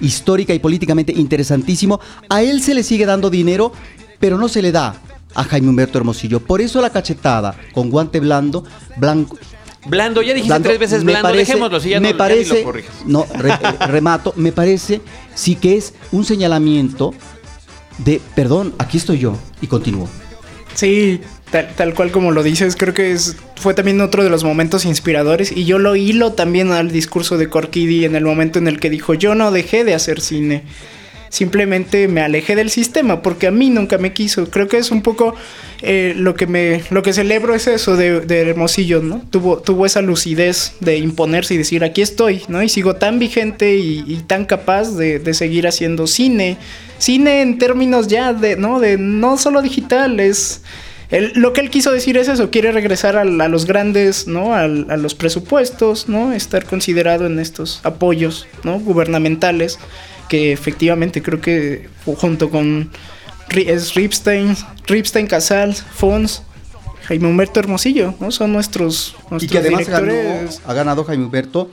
histórica 0.00 0.54
y 0.54 0.60
políticamente 0.60 1.12
interesantísimo. 1.12 1.98
A 2.28 2.42
él 2.42 2.62
se 2.62 2.74
le 2.74 2.84
sigue 2.84 3.06
dando 3.06 3.28
dinero, 3.28 3.72
pero 4.20 4.38
no 4.38 4.48
se 4.48 4.62
le 4.62 4.70
da 4.70 4.94
a 5.34 5.44
Jaime 5.44 5.68
Humberto 5.68 5.98
Hermosillo. 5.98 6.40
Por 6.40 6.60
eso 6.60 6.80
la 6.80 6.90
cachetada 6.90 7.56
con 7.72 7.90
guante 7.90 8.20
blando, 8.20 8.64
blanco. 8.96 9.38
Blando, 9.86 10.22
ya 10.22 10.32
dijiste 10.32 10.60
tres 10.60 10.78
veces 10.78 11.04
blando, 11.04 11.30
dejémoslo, 11.32 11.78
si 11.78 11.90
ya 11.90 12.00
me 12.00 12.14
parece, 12.14 12.64
no, 13.04 13.24
eh, 13.24 13.86
remato, 13.86 14.32
me 14.36 14.50
parece 14.50 15.02
sí 15.34 15.56
que 15.56 15.76
es 15.76 15.92
un 16.10 16.24
señalamiento 16.24 17.12
de, 17.98 18.20
perdón, 18.34 18.74
aquí 18.78 18.96
estoy 18.96 19.18
yo, 19.18 19.36
y 19.60 19.66
continúo. 19.66 20.08
Sí, 20.74 21.20
tal, 21.50 21.94
cual 21.94 22.10
como 22.10 22.32
lo 22.32 22.42
dices, 22.42 22.76
creo 22.76 22.94
que 22.94 23.12
es, 23.12 23.36
fue 23.56 23.74
también 23.74 24.00
otro 24.00 24.24
de 24.24 24.30
los 24.30 24.42
momentos 24.42 24.84
inspiradores 24.84 25.52
y 25.52 25.64
yo 25.64 25.78
lo 25.78 25.94
hilo 25.94 26.32
también 26.32 26.72
al 26.72 26.90
discurso 26.90 27.38
de 27.38 27.48
Corkidi 27.48 28.04
en 28.04 28.16
el 28.16 28.24
momento 28.24 28.58
en 28.58 28.66
el 28.66 28.80
que 28.80 28.90
dijo, 28.90 29.14
yo 29.14 29.34
no 29.34 29.52
dejé 29.52 29.84
de 29.84 29.94
hacer 29.94 30.20
cine 30.20 30.64
simplemente 31.34 32.06
me 32.06 32.20
alejé 32.20 32.54
del 32.54 32.70
sistema 32.70 33.20
porque 33.20 33.48
a 33.48 33.50
mí 33.50 33.68
nunca 33.68 33.98
me 33.98 34.12
quiso. 34.12 34.48
Creo 34.50 34.68
que 34.68 34.78
es 34.78 34.92
un 34.92 35.02
poco 35.02 35.34
eh, 35.82 36.14
lo 36.16 36.36
que 36.36 36.46
me 36.46 36.84
lo 36.90 37.02
que 37.02 37.12
celebro 37.12 37.56
es 37.56 37.66
eso 37.66 37.96
de, 37.96 38.22
Hermosillo, 38.28 39.02
¿no? 39.02 39.20
Tuvo, 39.30 39.58
tuvo 39.58 39.84
esa 39.84 40.00
lucidez 40.00 40.74
de 40.78 40.98
imponerse 40.98 41.54
y 41.54 41.56
decir 41.56 41.82
aquí 41.82 42.02
estoy, 42.02 42.42
¿no? 42.46 42.62
Y 42.62 42.68
sigo 42.68 42.94
tan 42.94 43.18
vigente 43.18 43.74
y, 43.74 44.22
tan 44.28 44.44
capaz 44.44 44.92
de, 44.92 45.34
seguir 45.34 45.66
haciendo 45.66 46.06
cine. 46.06 46.56
Cine 46.98 47.42
en 47.42 47.58
términos 47.58 48.06
ya 48.06 48.32
de, 48.32 48.54
¿no? 48.54 48.78
De 48.78 48.96
no 48.96 49.36
solo 49.36 49.60
digital, 49.60 50.20
es 50.20 50.62
lo 51.34 51.52
que 51.52 51.60
él 51.60 51.70
quiso 51.70 51.92
decir 51.92 52.16
es 52.16 52.28
eso, 52.28 52.50
quiere 52.50 52.72
regresar 52.72 53.16
a, 53.16 53.24
los 53.24 53.66
grandes, 53.66 54.28
¿no? 54.28 54.54
A, 54.54 54.68
los 54.68 55.14
presupuestos, 55.16 56.08
¿no? 56.08 56.32
Estar 56.32 56.64
considerado 56.64 57.26
en 57.26 57.40
estos 57.40 57.80
apoyos, 57.82 58.46
¿no? 58.62 58.78
Gubernamentales, 58.78 59.78
que 60.28 60.52
efectivamente 60.52 61.22
creo 61.22 61.40
que 61.40 61.88
junto 62.04 62.50
con 62.50 62.90
es 63.54 63.94
Ripstein, 63.94 64.56
Ripstein 64.86 65.26
Casals, 65.26 65.82
Fons, 65.82 66.42
Jaime 67.04 67.28
Humberto 67.28 67.60
Hermosillo, 67.60 68.14
¿no? 68.18 68.30
Son 68.30 68.52
nuestros, 68.52 69.14
nuestros 69.30 69.42
y 69.42 69.48
que 69.48 69.58
además 69.58 70.60
ha 70.66 70.72
ganado 70.74 71.04
Jaime 71.04 71.24
Humberto 71.24 71.70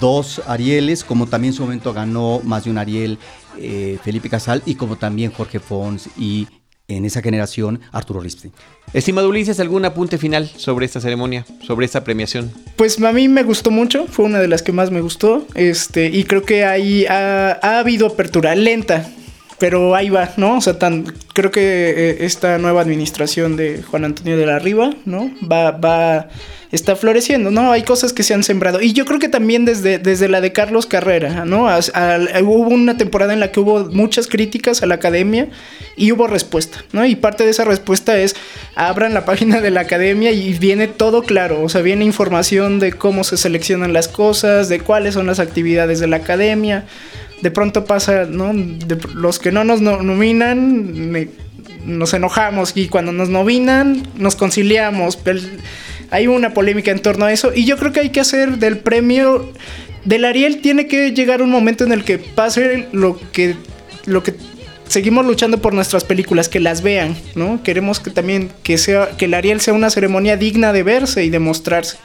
dos 0.00 0.42
Arieles, 0.46 1.04
como 1.04 1.26
también 1.26 1.52
en 1.52 1.56
su 1.56 1.62
momento 1.62 1.92
ganó 1.92 2.40
más 2.44 2.64
de 2.64 2.70
un 2.70 2.78
Ariel 2.78 3.18
eh, 3.58 3.98
Felipe 4.02 4.28
Casal 4.28 4.62
y 4.64 4.76
como 4.76 4.96
también 4.96 5.32
Jorge 5.32 5.60
Fons 5.60 6.08
y 6.16 6.46
en 6.88 7.04
esa 7.04 7.22
generación 7.22 7.80
Arturo 7.92 8.20
Ripstein. 8.20 8.52
Estimado 8.92 9.28
Ulises, 9.28 9.60
¿algún 9.60 9.84
apunte 9.84 10.18
final 10.18 10.50
sobre 10.56 10.84
esta 10.84 11.00
ceremonia, 11.00 11.46
sobre 11.66 11.86
esta 11.86 12.04
premiación? 12.04 12.52
Pues 12.76 13.00
a 13.00 13.12
mí 13.12 13.28
me 13.28 13.42
gustó 13.42 13.70
mucho, 13.70 14.06
fue 14.06 14.24
una 14.24 14.40
de 14.40 14.48
las 14.48 14.62
que 14.62 14.72
más 14.72 14.90
me 14.90 15.00
gustó, 15.00 15.46
este, 15.54 16.06
y 16.06 16.24
creo 16.24 16.42
que 16.42 16.64
ahí 16.64 17.06
ha, 17.06 17.58
ha 17.62 17.78
habido 17.78 18.06
apertura 18.06 18.54
lenta, 18.54 19.10
pero 19.58 19.94
ahí 19.94 20.10
va, 20.10 20.30
¿no? 20.36 20.56
O 20.56 20.60
sea, 20.60 20.78
tan, 20.78 21.04
creo 21.34 21.50
que 21.50 21.60
eh, 21.90 22.16
esta 22.20 22.58
nueva 22.58 22.80
administración 22.80 23.56
de 23.56 23.82
Juan 23.82 24.04
Antonio 24.04 24.36
de 24.36 24.46
la 24.46 24.58
Riva, 24.58 24.90
¿no? 25.04 25.30
Va, 25.48 25.70
va, 25.72 26.28
está 26.72 26.96
floreciendo, 26.96 27.50
¿no? 27.50 27.70
Hay 27.70 27.82
cosas 27.82 28.12
que 28.14 28.22
se 28.22 28.32
han 28.32 28.42
sembrado. 28.42 28.80
Y 28.80 28.94
yo 28.94 29.04
creo 29.04 29.20
que 29.20 29.28
también 29.28 29.64
desde, 29.64 29.98
desde 29.98 30.28
la 30.28 30.40
de 30.40 30.52
Carlos 30.52 30.86
Carrera, 30.86 31.44
¿no? 31.44 31.68
hubo 32.42 32.68
una 32.68 32.96
temporada 32.96 33.34
en 33.34 33.40
la 33.40 33.52
que 33.52 33.60
hubo 33.60 33.84
muchas 33.84 34.26
críticas 34.26 34.82
a 34.82 34.86
la 34.86 34.94
academia 34.94 35.48
y 35.96 36.10
hubo 36.12 36.26
respuesta, 36.26 36.82
¿no? 36.92 37.04
Y 37.04 37.14
parte 37.14 37.44
de 37.44 37.50
esa 37.50 37.64
respuesta 37.64 38.18
es, 38.18 38.34
abran 38.74 39.12
la 39.12 39.26
página 39.26 39.60
de 39.60 39.70
la 39.70 39.82
academia 39.82 40.32
y 40.32 40.54
viene 40.54 40.88
todo 40.88 41.22
claro, 41.22 41.62
o 41.62 41.68
sea, 41.68 41.82
viene 41.82 42.04
información 42.06 42.80
de 42.80 42.92
cómo 42.94 43.22
se 43.22 43.36
seleccionan 43.36 43.92
las 43.92 44.08
cosas, 44.08 44.70
de 44.70 44.80
cuáles 44.80 45.14
son 45.14 45.26
las 45.26 45.38
actividades 45.38 46.00
de 46.00 46.06
la 46.06 46.16
academia 46.16 46.86
de 47.42 47.50
pronto 47.50 47.84
pasa, 47.84 48.24
¿no? 48.24 48.52
los 49.14 49.38
que 49.38 49.52
no 49.52 49.64
nos 49.64 49.80
nominan, 49.80 51.12
nos 51.84 52.14
enojamos 52.14 52.72
y 52.76 52.88
cuando 52.88 53.12
nos 53.12 53.28
nominan, 53.28 54.02
nos 54.16 54.36
conciliamos. 54.36 55.18
hay 56.10 56.28
una 56.28 56.54
polémica 56.54 56.92
en 56.92 57.00
torno 57.00 57.24
a 57.26 57.32
eso 57.32 57.52
y 57.54 57.64
yo 57.64 57.76
creo 57.76 57.92
que 57.92 58.00
hay 58.00 58.10
que 58.10 58.20
hacer 58.20 58.58
del 58.58 58.78
premio 58.78 59.52
del 60.04 60.24
Ariel 60.24 60.60
tiene 60.60 60.86
que 60.86 61.12
llegar 61.12 61.42
un 61.42 61.50
momento 61.50 61.84
en 61.84 61.92
el 61.92 62.04
que 62.04 62.18
pase 62.18 62.88
lo 62.92 63.18
que 63.32 63.56
lo 64.06 64.22
que 64.22 64.34
seguimos 64.88 65.24
luchando 65.24 65.58
por 65.58 65.74
nuestras 65.74 66.04
películas 66.04 66.48
que 66.48 66.60
las 66.60 66.82
vean, 66.82 67.16
¿no? 67.34 67.62
Queremos 67.62 67.98
que 68.00 68.10
también 68.10 68.50
que 68.62 68.78
sea 68.78 69.10
que 69.16 69.24
el 69.24 69.34
Ariel 69.34 69.60
sea 69.60 69.74
una 69.74 69.90
ceremonia 69.90 70.36
digna 70.36 70.72
de 70.72 70.82
verse 70.82 71.24
y 71.24 71.30
de 71.30 71.38
mostrarse, 71.38 71.98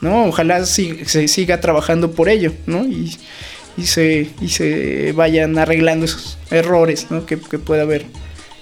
¿no? 0.00 0.26
Ojalá 0.26 0.64
se 0.64 1.28
siga 1.28 1.60
trabajando 1.60 2.12
por 2.12 2.28
ello, 2.28 2.52
¿no? 2.66 2.86
Y 2.86 3.16
y 3.78 3.86
se, 3.86 4.30
y 4.40 4.48
se 4.48 5.12
vayan 5.12 5.56
arreglando 5.56 6.04
esos 6.04 6.36
errores 6.50 7.06
que, 7.26 7.38
que 7.38 7.58
pueda 7.58 7.82
haber. 7.82 8.04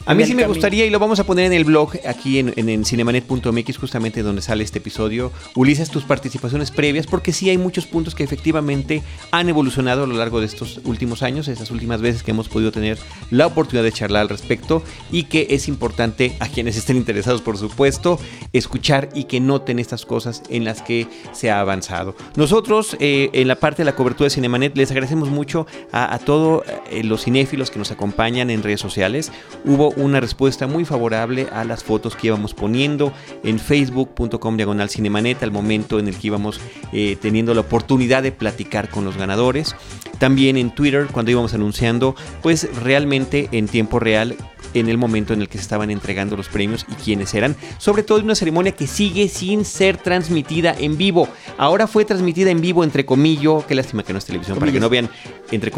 A 0.09 0.15
mí 0.15 0.25
sí 0.25 0.37
me 0.37 0.47
gustaría, 0.47 0.87
y 0.87 0.91
lo 0.91 1.01
vamos 1.01 1.19
a 1.19 1.25
poner 1.25 1.47
en 1.47 1.53
el 1.53 1.65
blog 1.65 1.95
aquí 2.07 2.39
en, 2.39 2.53
en, 2.57 2.85
cinemanet.mx, 2.85 3.77
justamente 3.77 4.23
donde 4.23 4.41
sale 4.41 4.63
este 4.63 4.79
episodio, 4.79 5.33
Ulises, 5.57 5.91
tus 5.91 6.05
participaciones 6.05 6.71
previas, 6.71 7.09
porque 7.09 7.33
sí 7.33 7.51
hay 7.51 7.59
muchos 7.59 7.87
puntos 7.87 8.15
que 8.15 8.23
efectivamente 8.23 9.03
han 9.33 9.49
evolucionado 9.49 10.05
a 10.05 10.07
lo 10.07 10.15
largo 10.15 10.39
de 10.39 10.47
estos 10.47 10.81
últimos 10.85 11.25
años, 11.25 11.49
esas 11.49 11.73
últimas 11.73 12.01
veces 12.01 12.23
que 12.23 12.31
hemos 12.31 12.49
podido 12.49 12.71
tener 12.71 12.99
la 13.33 13.49
oportunidad 13.49 13.83
de 13.83 13.91
charlar 13.91 14.23
al 14.23 14.29
respecto, 14.29 14.81
y 15.11 15.25
que 15.25 15.49
es 15.51 15.67
importante 15.67 16.37
a 16.39 16.47
quienes 16.47 16.77
estén 16.77 16.97
interesados, 16.97 17.43
por 17.43 17.59
supuesto, 17.59 18.21
escuchar 18.53 19.09
y 19.13 19.25
que 19.25 19.41
noten 19.41 19.81
estas 19.81 20.07
cosas 20.07 20.45
en 20.51 20.65
las 20.65 20.83
que 20.83 21.09
se 21.33 21.51
ha 21.51 21.59
avanzado. 21.59 22.15
Nosotros, 22.37 22.97
eh, 23.01 23.31
en 23.33 23.49
la 23.49 23.57
parte 23.57 23.83
de 23.83 23.87
la 23.87 23.97
cobertura 23.97 24.27
de 24.27 24.31
Cinemanet, 24.31 24.77
les 24.77 24.93
agradecemos 24.93 25.31
mucho 25.31 25.67
a, 25.91 26.17
todos 26.21 26.63
eh, 26.93 27.03
los 27.03 27.25
cinéfilos 27.25 27.73
que 27.73 27.81
nos 27.81 27.91
acompañan 27.91 28.51
en 28.51 28.63
redes 28.63 28.81
sociales. 28.81 29.33
Hubo 29.65 29.96
una 29.97 30.21
respuesta 30.21 30.67
muy 30.67 30.85
favorable 30.85 31.49
a 31.53 31.65
las 31.65 31.83
fotos 31.85 32.15
que 32.17 32.29
íbamos 32.29 32.55
poniendo 32.55 33.13
en 33.43 33.59
facebook.com 33.59 34.57
diagonal 34.57 34.91
cinemanet 34.91 35.43
al 35.43 35.51
momento 35.51 35.99
en 35.99 36.09
el 36.09 36.17
que 36.17 36.29
íbamos 36.29 36.61
eh, 36.93 37.17
teniendo 37.21 37.55
la 37.55 37.63
oportunidad 37.63 38.23
de 38.23 38.33
platicar 38.33 38.89
con 38.89 39.05
los 39.05 39.17
ganadores. 39.17 39.75
También 40.19 40.57
en 40.57 40.75
Twitter 40.75 41.07
cuando 41.13 41.31
íbamos 41.31 41.55
anunciando 41.55 42.15
pues 42.43 42.69
realmente 42.83 43.49
en 43.53 43.69
tiempo 43.69 43.99
real 43.99 44.37
en 44.75 44.89
el 44.89 44.99
momento 44.99 45.33
en 45.33 45.41
el 45.41 45.49
que 45.49 45.59
se 45.59 45.63
estaban 45.63 45.91
entregando 45.91 46.37
los 46.37 46.49
premios 46.49 46.87
y 46.89 46.95
quiénes 46.95 47.35
eran. 47.35 47.57
Sobre 47.79 48.03
todo 48.03 48.19
en 48.19 48.25
una 48.25 48.35
ceremonia 48.35 48.73
que 48.73 48.87
sigue 48.87 49.29
sin 49.29 49.65
ser 49.65 49.97
transmitida 49.97 50.75
en 50.79 50.97
vivo. 50.97 51.29
Ahora 51.59 51.87
fue 51.87 52.05
transmitida 52.05 52.51
en 52.51 52.61
vivo 52.61 52.85
entre 52.85 53.07
comillo, 53.07 53.65
qué 53.67 53.75
lástima 53.75 54.03
que 54.03 54.13
no 54.13 54.19
es 54.19 54.25
televisión, 54.25 54.59
para 54.59 54.73
que 54.73 54.81
no 54.81 54.89
vean 54.89 55.09
entre 55.51 55.73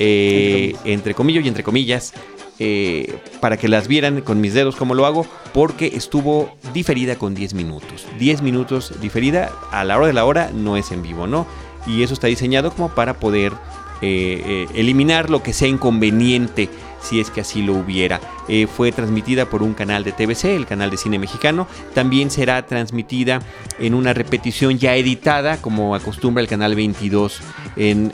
eh, 0.00 0.74
entre 0.84 1.14
comillo 1.14 1.40
y 1.40 1.48
entre 1.48 1.64
comillas, 1.64 2.12
eh, 2.58 3.18
para 3.40 3.56
que 3.56 3.68
las 3.68 3.86
vieran 3.88 4.20
con 4.20 4.40
mis 4.40 4.54
dedos 4.54 4.76
como 4.76 4.94
lo 4.94 5.06
hago, 5.06 5.26
porque 5.52 5.92
estuvo 5.94 6.56
diferida 6.72 7.16
con 7.16 7.34
10 7.34 7.54
minutos. 7.54 8.06
10 8.18 8.42
minutos 8.42 9.00
diferida 9.00 9.52
a 9.70 9.84
la 9.84 9.96
hora 9.96 10.06
de 10.08 10.12
la 10.12 10.24
hora 10.24 10.50
no 10.52 10.76
es 10.76 10.90
en 10.90 11.02
vivo, 11.02 11.26
¿no? 11.26 11.46
Y 11.86 12.02
eso 12.02 12.14
está 12.14 12.26
diseñado 12.26 12.72
como 12.72 12.88
para 12.88 13.14
poder 13.14 13.52
eh, 14.00 14.42
eh, 14.44 14.66
eliminar 14.74 15.30
lo 15.30 15.42
que 15.42 15.52
sea 15.52 15.68
inconveniente 15.68 16.68
si 17.00 17.20
es 17.20 17.30
que 17.30 17.40
así 17.40 17.62
lo 17.62 17.74
hubiera. 17.74 18.20
Eh, 18.48 18.66
fue 18.66 18.92
transmitida 18.92 19.46
por 19.46 19.62
un 19.62 19.74
canal 19.74 20.04
de 20.04 20.12
TVC, 20.12 20.56
el 20.56 20.66
canal 20.66 20.90
de 20.90 20.96
cine 20.96 21.18
mexicano. 21.18 21.66
También 21.94 22.30
será 22.30 22.64
transmitida 22.66 23.40
en 23.78 23.94
una 23.94 24.14
repetición 24.14 24.78
ya 24.78 24.96
editada, 24.96 25.60
como 25.60 25.94
acostumbra 25.94 26.40
el 26.42 26.48
canal 26.48 26.74
22, 26.74 27.40
en 27.76 28.10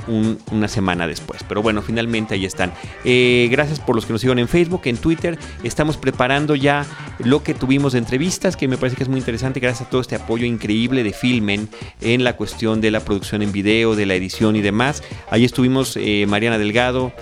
una 0.51 0.69
semana 0.69 1.07
después. 1.07 1.43
Pero 1.49 1.63
bueno, 1.63 1.83
finalmente 1.83 2.35
ahí 2.35 2.45
están. 2.45 2.73
Eh, 3.05 3.49
gracias 3.51 3.79
por 3.79 3.95
los 3.95 4.07
que 4.07 4.13
nos 4.13 4.21
siguen 4.21 4.41
en 4.41 4.49
Facebook, 4.49 4.83
en 4.85 4.97
Twitter. 4.97 5.39
Estamos 5.63 5.97
preparando 5.97 6.57
ya 6.57 6.85
lo 7.21 7.43
que 7.43 7.55
tuvimos 7.55 7.93
de 7.93 8.01
entrevistas, 8.01 8.57
que 8.57 8.67
me 8.67 8.77
parece 8.77 8.97
que 8.97 9.05
es 9.05 9.09
muy 9.09 9.21
interesante, 9.21 9.61
gracias 9.61 9.87
a 9.87 9.91
todo 9.91 10.01
este 10.01 10.17
apoyo 10.17 10.47
increíble 10.47 11.05
de 11.05 11.13
Filmen 11.13 11.69
en 12.01 12.25
la 12.25 12.37
cuestión 12.37 12.81
de 12.81 12.91
la 12.91 13.01
producción 13.01 13.43
en 13.43 13.53
video, 13.53 13.95
de 13.95 14.07
la 14.07 14.15
edición 14.15 14.57
y 14.57 14.63
demás. 14.63 15.03
Ahí 15.31 15.45
estuvimos 15.45 15.97
eh, 15.97 16.27
Mariana 16.29 16.59
Delgado, 16.59 17.13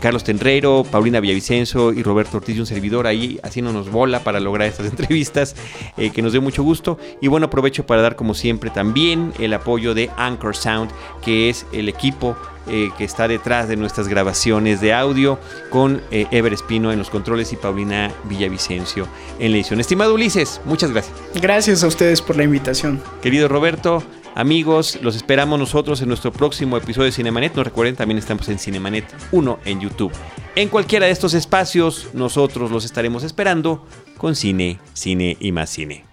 Carlos 0.00 0.22
Tenrero, 0.22 0.84
Paulina 0.94 1.18
Villavicencio 1.18 1.92
y 1.92 2.04
Roberto 2.04 2.36
Ortiz 2.36 2.54
y 2.54 2.60
un 2.60 2.66
servidor 2.66 3.08
ahí 3.08 3.40
haciéndonos 3.42 3.90
bola 3.90 4.22
para 4.22 4.38
lograr 4.38 4.68
estas 4.68 4.86
entrevistas, 4.90 5.56
eh, 5.96 6.10
que 6.10 6.22
nos 6.22 6.32
dé 6.32 6.38
mucho 6.38 6.62
gusto. 6.62 7.00
Y 7.20 7.26
bueno, 7.26 7.46
aprovecho 7.46 7.84
para 7.84 8.00
dar 8.00 8.14
como 8.14 8.32
siempre 8.32 8.70
también 8.70 9.32
el 9.40 9.52
apoyo 9.54 9.92
de 9.92 10.08
Anchor 10.16 10.54
Sound, 10.54 10.92
que 11.24 11.50
es 11.50 11.66
el 11.72 11.88
equipo 11.88 12.36
eh, 12.68 12.90
que 12.96 13.02
está 13.02 13.26
detrás 13.26 13.66
de 13.66 13.74
nuestras 13.74 14.06
grabaciones 14.06 14.80
de 14.80 14.94
audio 14.94 15.40
con 15.68 16.00
eh, 16.12 16.28
Ever 16.30 16.52
Espino 16.52 16.92
en 16.92 17.00
los 17.00 17.10
controles 17.10 17.52
y 17.52 17.56
Paulina 17.56 18.12
Villavicencio 18.26 19.08
en 19.40 19.50
la 19.50 19.56
edición. 19.56 19.80
Estimado 19.80 20.14
Ulises, 20.14 20.60
muchas 20.64 20.92
gracias. 20.92 21.16
Gracias 21.34 21.82
a 21.82 21.88
ustedes 21.88 22.22
por 22.22 22.36
la 22.36 22.44
invitación. 22.44 23.02
Querido 23.20 23.48
Roberto, 23.48 24.04
Amigos, 24.34 24.98
los 25.00 25.14
esperamos 25.14 25.60
nosotros 25.60 26.02
en 26.02 26.08
nuestro 26.08 26.32
próximo 26.32 26.76
episodio 26.76 27.06
de 27.06 27.12
Cinemanet. 27.12 27.54
Nos 27.54 27.64
recuerden, 27.64 27.94
también 27.94 28.18
estamos 28.18 28.48
en 28.48 28.58
Cinemanet 28.58 29.04
1 29.30 29.60
en 29.64 29.80
YouTube. 29.80 30.12
En 30.56 30.68
cualquiera 30.68 31.06
de 31.06 31.12
estos 31.12 31.34
espacios, 31.34 32.08
nosotros 32.14 32.72
los 32.72 32.84
estaremos 32.84 33.22
esperando 33.22 33.86
con 34.18 34.34
cine, 34.34 34.80
cine 34.92 35.36
y 35.38 35.52
más 35.52 35.70
cine. 35.70 36.04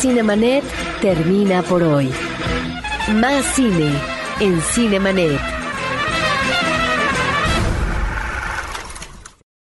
Cinemanet 0.00 0.62
termina 1.00 1.62
por 1.64 1.82
hoy. 1.82 2.10
Más 3.14 3.44
cine 3.56 3.92
en 4.38 4.60
Cinemanet. 4.60 5.57